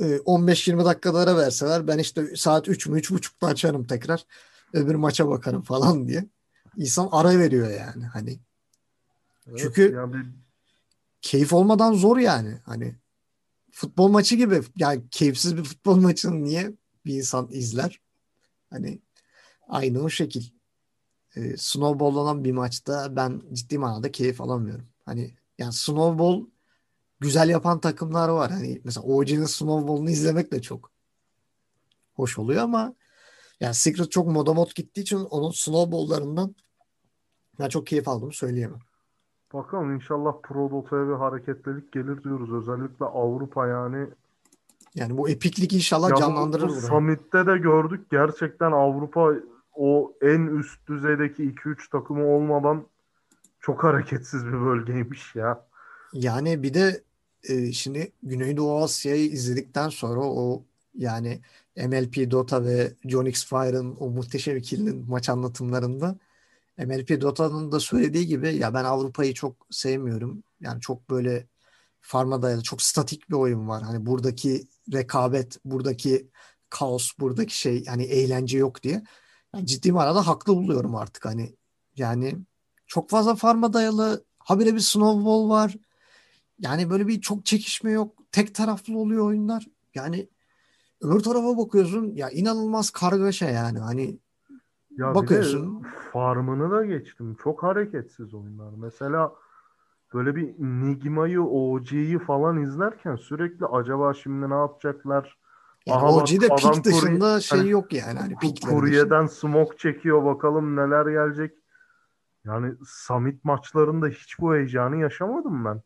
15-20 0.00 0.82
ee, 0.82 0.84
dakikada 0.84 1.18
ara 1.18 1.36
verseler 1.36 1.86
ben 1.86 1.98
işte 1.98 2.36
saat 2.36 2.68
3 2.68 2.86
mü 2.86 3.00
3.30'da 3.00 3.46
açarım 3.46 3.86
tekrar. 3.86 4.26
Öbür 4.72 4.94
maça 4.94 5.28
bakarım 5.28 5.62
falan 5.62 6.08
diye. 6.08 6.24
İnsan 6.76 7.08
ara 7.12 7.38
veriyor 7.38 7.70
yani 7.70 8.04
hani. 8.04 8.38
Evet, 9.48 9.58
Çünkü 9.58 9.94
yani 9.94 10.16
keyif 11.22 11.52
olmadan 11.52 11.92
zor 11.92 12.16
yani. 12.16 12.60
Hani 12.64 12.94
futbol 13.76 14.08
maçı 14.08 14.36
gibi 14.36 14.60
yani 14.76 15.02
keyifsiz 15.10 15.56
bir 15.56 15.64
futbol 15.64 15.96
maçını 16.00 16.44
niye 16.44 16.72
bir 17.06 17.14
insan 17.14 17.48
izler? 17.50 18.00
Hani 18.70 18.98
aynı 19.68 20.02
o 20.02 20.08
şekil. 20.10 20.44
Ee, 21.36 21.56
snowball'lanan 21.56 22.44
bir 22.44 22.52
maçta 22.52 23.16
ben 23.16 23.42
ciddi 23.52 23.78
manada 23.78 24.12
keyif 24.12 24.40
alamıyorum. 24.40 24.88
Hani 25.04 25.34
yani 25.58 25.72
snowball 25.72 26.46
güzel 27.20 27.48
yapan 27.48 27.80
takımlar 27.80 28.28
var. 28.28 28.50
Hani 28.50 28.80
mesela 28.84 29.06
OG'nin 29.06 29.44
snowball'unu 29.44 30.10
izlemek 30.10 30.52
de 30.52 30.62
çok 30.62 30.90
hoş 32.14 32.38
oluyor 32.38 32.62
ama 32.62 32.94
yani 33.60 33.74
Secret 33.74 34.10
çok 34.10 34.26
moda 34.26 34.54
mod 34.54 34.74
gittiği 34.74 35.00
için 35.00 35.16
onun 35.16 35.50
snowball'larından 35.50 36.56
ben 37.58 37.68
çok 37.68 37.86
keyif 37.86 38.08
aldığımı 38.08 38.32
söyleyemem. 38.32 38.80
Bakalım 39.54 39.94
inşallah 39.94 40.32
Pro 40.42 40.70
Dota'ya 40.70 41.08
bir 41.08 41.12
hareketlilik 41.12 41.92
gelir 41.92 42.24
diyoruz. 42.24 42.52
Özellikle 42.52 43.04
Avrupa 43.04 43.66
yani. 43.66 44.06
Yani 44.94 45.18
bu 45.18 45.28
epiklik 45.28 45.72
inşallah 45.72 46.10
ya 46.10 46.16
canlandırır. 46.16 46.68
Bu, 46.68 46.68
bu 46.68 46.80
Summit'te 46.80 47.46
de 47.46 47.58
gördük. 47.58 48.10
Gerçekten 48.10 48.72
Avrupa 48.72 49.34
o 49.74 50.12
en 50.22 50.46
üst 50.46 50.88
düzeydeki 50.88 51.42
2-3 51.42 51.90
takımı 51.90 52.26
olmadan 52.26 52.86
çok 53.60 53.84
hareketsiz 53.84 54.46
bir 54.46 54.60
bölgeymiş 54.60 55.34
ya. 55.34 55.66
Yani 56.12 56.62
bir 56.62 56.74
de 56.74 57.02
e, 57.48 57.72
şimdi 57.72 58.12
Güneydoğu 58.22 58.82
Asya'yı 58.82 59.30
izledikten 59.30 59.88
sonra 59.88 60.20
o 60.20 60.62
yani 60.94 61.40
MLP 61.76 62.30
Dota 62.30 62.64
ve 62.64 62.92
John 63.04 63.26
X 63.26 63.46
Fire'ın 63.46 63.96
o 64.00 64.10
muhteşem 64.10 64.56
ikilinin 64.56 65.04
maç 65.08 65.28
anlatımlarında 65.28 66.16
MLP 66.78 67.20
Dota'nın 67.20 67.72
da 67.72 67.80
söylediği 67.80 68.26
gibi 68.26 68.56
ya 68.56 68.74
ben 68.74 68.84
Avrupa'yı 68.84 69.34
çok 69.34 69.66
sevmiyorum. 69.70 70.42
Yani 70.60 70.80
çok 70.80 71.10
böyle 71.10 71.46
farma 72.00 72.42
dayalı, 72.42 72.62
çok 72.62 72.82
statik 72.82 73.30
bir 73.30 73.34
oyun 73.34 73.68
var. 73.68 73.82
Hani 73.82 74.06
buradaki 74.06 74.68
rekabet, 74.92 75.58
buradaki 75.64 76.30
kaos, 76.70 77.12
buradaki 77.18 77.58
şey 77.58 77.84
hani 77.86 78.04
eğlence 78.04 78.58
yok 78.58 78.82
diye. 78.82 79.02
Yani 79.54 79.66
ciddi 79.66 79.92
manada 79.92 80.26
haklı 80.26 80.56
buluyorum 80.56 80.96
artık 80.96 81.24
hani. 81.24 81.56
Yani 81.96 82.36
çok 82.86 83.10
fazla 83.10 83.34
farma 83.34 83.72
dayalı, 83.72 84.24
habire 84.38 84.74
bir 84.74 84.80
snowball 84.80 85.48
var. 85.48 85.76
Yani 86.58 86.90
böyle 86.90 87.06
bir 87.08 87.20
çok 87.20 87.46
çekişme 87.46 87.90
yok. 87.90 88.18
Tek 88.32 88.54
taraflı 88.54 88.98
oluyor 88.98 89.26
oyunlar. 89.26 89.66
Yani 89.94 90.28
öbür 91.00 91.20
tarafa 91.20 91.58
bakıyorsun 91.58 92.14
ya 92.14 92.30
inanılmaz 92.30 92.90
kargaşa 92.90 93.50
yani. 93.50 93.78
Hani 93.78 94.18
ya 94.96 95.14
bakıyorsun. 95.14 95.80
Bir 95.80 95.84
de 95.84 95.88
farmını 96.12 96.70
da 96.70 96.84
geçtim. 96.84 97.36
Çok 97.42 97.62
hareketsiz 97.62 98.34
oyunlar. 98.34 98.72
Mesela 98.76 99.32
böyle 100.14 100.36
bir 100.36 100.54
Nigma'yı, 100.58 101.42
OG'yi 101.42 102.18
falan 102.18 102.62
izlerken 102.62 103.16
sürekli 103.16 103.66
acaba 103.66 104.14
şimdi 104.14 104.50
ne 104.50 104.54
yapacaklar? 104.54 105.38
Yani 105.86 105.98
Aha 105.98 106.12
OG'de 106.12 106.50
bak, 106.50 106.58
pik 106.58 106.84
dışında 106.84 107.34
kuri, 107.34 107.42
şey 107.42 107.58
hani, 107.58 107.70
yok 107.70 107.92
yani. 107.92 108.18
Hani 108.18 108.34
kuryeden 108.68 109.26
smoke 109.26 109.76
çekiyor 109.76 110.24
bakalım 110.24 110.76
neler 110.76 111.06
gelecek. 111.06 111.54
Yani 112.44 112.74
Summit 112.86 113.44
maçlarında 113.44 114.06
hiç 114.06 114.40
bu 114.40 114.54
heyecanı 114.54 114.96
yaşamadım 114.96 115.64
ben. 115.64 115.82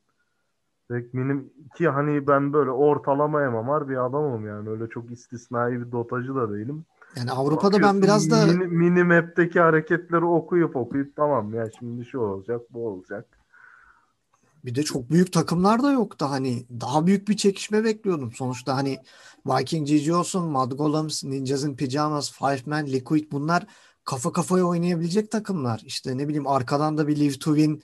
Benim 0.90 1.52
ki 1.76 1.88
hani 1.88 2.26
ben 2.26 2.52
böyle 2.52 2.70
ortalama 2.70 3.50
MMR 3.50 3.88
bir 3.88 4.06
adamım 4.06 4.46
yani. 4.46 4.68
Öyle 4.70 4.88
çok 4.88 5.10
istisnai 5.10 5.80
bir 5.80 5.92
dotacı 5.92 6.34
da 6.34 6.52
değilim. 6.52 6.84
Yani 7.16 7.30
Avrupa'da 7.30 7.82
ben 7.82 8.02
biraz 8.02 8.30
da 8.30 8.46
mini, 8.46 8.66
mini 8.66 9.04
map'teki 9.04 9.60
hareketleri 9.60 10.24
okuyup 10.24 10.76
okuyup 10.76 11.16
tamam 11.16 11.54
ya 11.54 11.70
şimdi 11.78 12.04
şu 12.04 12.18
olacak 12.18 12.60
bu 12.70 12.88
olacak. 12.88 13.26
Bir 14.64 14.74
de 14.74 14.82
çok 14.82 15.10
büyük 15.10 15.32
takımlar 15.32 15.82
da 15.82 15.92
yoktu 15.92 16.26
hani 16.28 16.66
daha 16.80 17.06
büyük 17.06 17.28
bir 17.28 17.36
çekişme 17.36 17.84
bekliyordum. 17.84 18.32
Sonuçta 18.32 18.76
hani 18.76 18.98
Viking 19.46 19.88
GG 19.88 20.12
olsun, 20.12 20.48
Mad 20.48 20.72
Golems, 20.72 21.24
Ninjas 21.24 21.64
in 21.64 21.76
Pyjamas, 21.76 22.32
Five 22.32 22.60
Man, 22.66 22.86
Liquid 22.86 23.32
bunlar 23.32 23.66
kafa 24.04 24.32
kafaya 24.32 24.64
oynayabilecek 24.64 25.30
takımlar. 25.30 25.82
İşte 25.86 26.18
ne 26.18 26.28
bileyim 26.28 26.46
arkadan 26.46 26.98
da 26.98 27.08
bir 27.08 27.16
Live 27.16 27.38
to 27.38 27.56
Win 27.56 27.82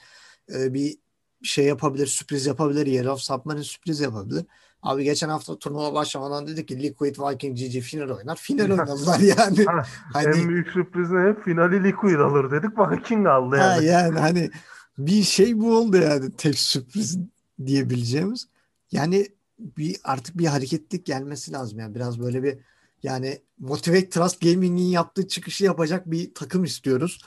e, 0.55 0.75
bir 0.75 0.99
şey 1.43 1.65
yapabilir, 1.65 2.07
sürpriz 2.07 2.47
yapabilir. 2.47 2.87
Yellow 2.87 3.23
Submarine 3.23 3.65
sürpriz 3.65 4.01
yapabilir. 4.01 4.45
Abi 4.87 5.05
geçen 5.05 5.29
hafta 5.29 5.59
turnuva 5.59 5.95
başlamadan 5.95 6.47
dedik 6.47 6.69
ki 6.69 6.83
Liquid 6.83 7.17
Viking 7.19 7.59
GG 7.59 7.81
final 7.81 8.17
oynar. 8.17 8.37
Final 8.37 8.71
oynadılar 8.71 9.19
yani. 9.19 9.65
ha, 9.65 9.83
hani, 10.13 10.37
en 10.37 10.49
büyük 10.49 10.69
sürpriz 10.69 11.11
ne? 11.11 11.41
Finali 11.41 11.85
Liquid 11.85 12.19
alır 12.19 12.51
dedik. 12.51 12.79
Viking 12.79 13.27
aldı 13.27 13.57
yani. 13.57 13.75
Ha, 13.75 13.83
yani 13.83 14.19
hani 14.19 14.51
bir 14.99 15.23
şey 15.23 15.61
bu 15.61 15.77
oldu 15.77 15.97
yani 15.97 16.31
tek 16.37 16.59
sürpriz 16.59 17.19
diyebileceğimiz. 17.67 18.49
Yani 18.93 19.29
bir 19.59 19.97
artık 20.05 20.39
bir 20.39 20.47
hareketlik 20.47 21.07
gelmesi 21.07 21.53
lazım 21.53 21.79
yani 21.79 21.95
biraz 21.95 22.21
böyle 22.21 22.43
bir 22.43 22.59
yani 23.03 23.39
Motivate 23.59 24.09
Trust 24.09 24.41
Gaming'in 24.41 24.89
yaptığı 24.89 25.29
çıkışı 25.29 25.65
yapacak 25.65 26.11
bir 26.11 26.35
takım 26.35 26.65
istiyoruz. 26.65 27.21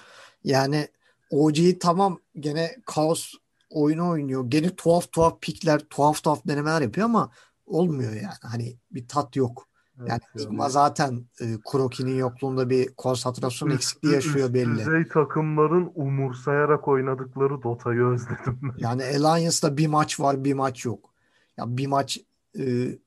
Yani 0.44 0.88
OG'yi 1.32 1.80
tamam 1.80 2.20
gene 2.40 2.76
kaos 2.86 3.34
oyunu 3.70 4.10
oynuyor. 4.10 4.46
Gene 4.50 4.76
tuhaf 4.76 5.12
tuhaf 5.12 5.42
pikler, 5.42 5.80
tuhaf 5.80 6.24
tuhaf 6.24 6.48
denemeler 6.48 6.82
yapıyor 6.82 7.06
ama 7.06 7.32
olmuyor 7.70 8.14
yani. 8.14 8.34
Hani 8.42 8.78
bir 8.92 9.08
tat 9.08 9.36
yok. 9.36 9.68
yani 10.08 10.20
Sigma 10.38 10.70
zaten 10.70 11.26
e, 11.42 11.58
Kuroki'nin 11.66 12.16
yokluğunda 12.16 12.70
bir 12.70 12.94
konsantrasyon 12.94 13.70
üst, 13.70 13.78
eksikliği 13.78 14.14
yaşıyor 14.14 14.46
üst 14.46 14.54
belli. 14.54 14.78
Düzey 14.80 15.08
takımların 15.08 15.92
umursayarak 15.96 16.88
oynadıkları 16.88 17.64
Dota'yı 17.64 18.04
özledim. 18.04 18.74
yani 18.78 19.04
Alliance'da 19.04 19.78
bir 19.78 19.88
maç 19.88 20.20
var, 20.20 20.44
bir 20.44 20.54
maç 20.54 20.86
yok. 20.86 21.10
Ya 21.58 21.78
bir 21.78 21.88
maç 21.88 22.20
e, 22.60 22.98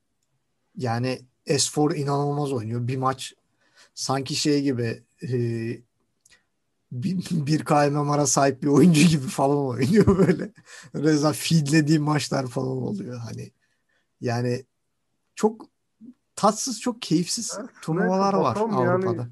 yani 0.76 1.20
S4 1.46 1.94
inanılmaz 1.96 2.52
oynuyor. 2.52 2.88
Bir 2.88 2.96
maç 2.96 3.34
sanki 3.94 4.34
şey 4.34 4.62
gibi 4.62 5.02
e, 5.22 5.38
bir, 6.92 7.46
bir 7.46 7.64
KMMR'a 7.64 8.26
sahip 8.26 8.62
bir 8.62 8.68
oyuncu 8.68 9.00
gibi 9.08 9.26
falan 9.26 9.66
oynuyor 9.66 10.18
böyle. 10.18 10.52
Reza 10.94 11.32
feedlediği 11.32 11.98
maçlar 11.98 12.46
falan 12.46 12.82
oluyor 12.82 13.18
hani. 13.18 13.50
Yani 14.22 14.64
çok 15.34 15.66
tatsız, 16.36 16.80
çok 16.80 17.02
keyifsiz 17.02 17.58
evet, 17.60 17.70
turnuvalar 17.82 18.34
var 18.34 18.56
Avrupa'da. 18.56 19.28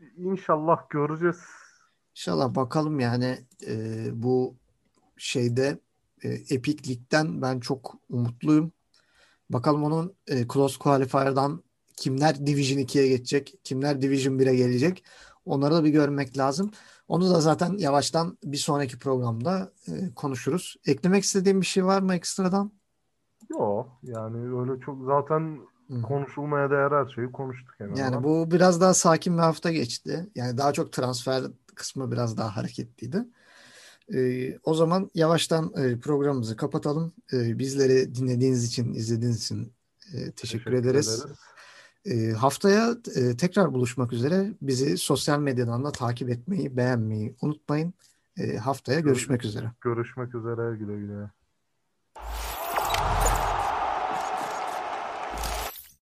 Yani, 0.00 0.12
inşallah 0.16 0.90
göreceğiz. 0.90 1.36
İnşallah 2.10 2.54
bakalım 2.54 3.00
yani 3.00 3.38
e, 3.66 4.06
bu 4.12 4.56
şeyde 5.16 5.78
e, 6.22 6.28
Epic 6.28 6.90
Lig'den 6.90 7.42
ben 7.42 7.60
çok 7.60 7.94
umutluyum. 8.08 8.72
Bakalım 9.50 9.84
onun 9.84 10.14
e, 10.26 10.48
Close 10.48 10.78
Qualifier'dan 10.78 11.62
kimler 11.96 12.46
Division 12.46 12.78
2'ye 12.78 13.08
geçecek, 13.08 13.54
kimler 13.64 14.02
Division 14.02 14.38
1'e 14.38 14.56
gelecek. 14.56 15.04
Onları 15.44 15.74
da 15.74 15.84
bir 15.84 15.90
görmek 15.90 16.38
lazım. 16.38 16.70
Onu 17.08 17.30
da 17.30 17.40
zaten 17.40 17.78
yavaştan 17.78 18.38
bir 18.44 18.56
sonraki 18.56 18.98
programda 18.98 19.72
e, 19.88 20.14
konuşuruz. 20.14 20.76
Eklemek 20.86 21.24
istediğim 21.24 21.60
bir 21.60 21.66
şey 21.66 21.84
var 21.84 22.02
mı 22.02 22.14
ekstradan? 22.14 22.72
Yok 23.50 23.98
yani 24.02 24.60
öyle 24.60 24.80
çok 24.80 25.04
zaten 25.06 25.58
Hı. 25.90 26.02
konuşulmaya 26.02 26.70
değer 26.70 26.90
her 26.90 27.12
şeyi 27.14 27.32
konuştuk. 27.32 27.74
Yani, 27.80 27.98
yani 27.98 28.24
bu 28.24 28.50
biraz 28.50 28.80
daha 28.80 28.94
sakin 28.94 29.36
bir 29.36 29.42
hafta 29.42 29.72
geçti. 29.72 30.26
Yani 30.34 30.58
daha 30.58 30.72
çok 30.72 30.92
transfer 30.92 31.42
kısmı 31.74 32.12
biraz 32.12 32.36
daha 32.36 32.56
hareketliydi. 32.56 33.24
Ee, 34.14 34.58
o 34.64 34.74
zaman 34.74 35.10
yavaştan 35.14 35.72
e, 35.76 36.00
programımızı 36.00 36.56
kapatalım. 36.56 37.12
E, 37.32 37.58
bizleri 37.58 38.14
dinlediğiniz 38.14 38.64
için, 38.64 38.94
izlediğiniz 38.94 39.42
için 39.42 39.72
e, 40.08 40.12
teşekkür, 40.12 40.34
teşekkür 40.34 40.72
ederiz. 40.72 41.24
ederiz. 41.24 41.36
E, 42.04 42.32
haftaya 42.32 42.96
e, 43.16 43.36
tekrar 43.36 43.72
buluşmak 43.72 44.12
üzere. 44.12 44.52
Bizi 44.62 44.98
sosyal 44.98 45.40
medyadan 45.40 45.84
da 45.84 45.92
takip 45.92 46.30
etmeyi, 46.30 46.76
beğenmeyi 46.76 47.34
unutmayın. 47.42 47.94
E, 48.38 48.56
haftaya 48.56 49.00
görüşmek 49.00 49.44
üzere. 49.44 49.72
Görüşmek 49.80 50.34
üzere. 50.34 50.76
Güle 50.76 50.96
güle. 50.96 51.30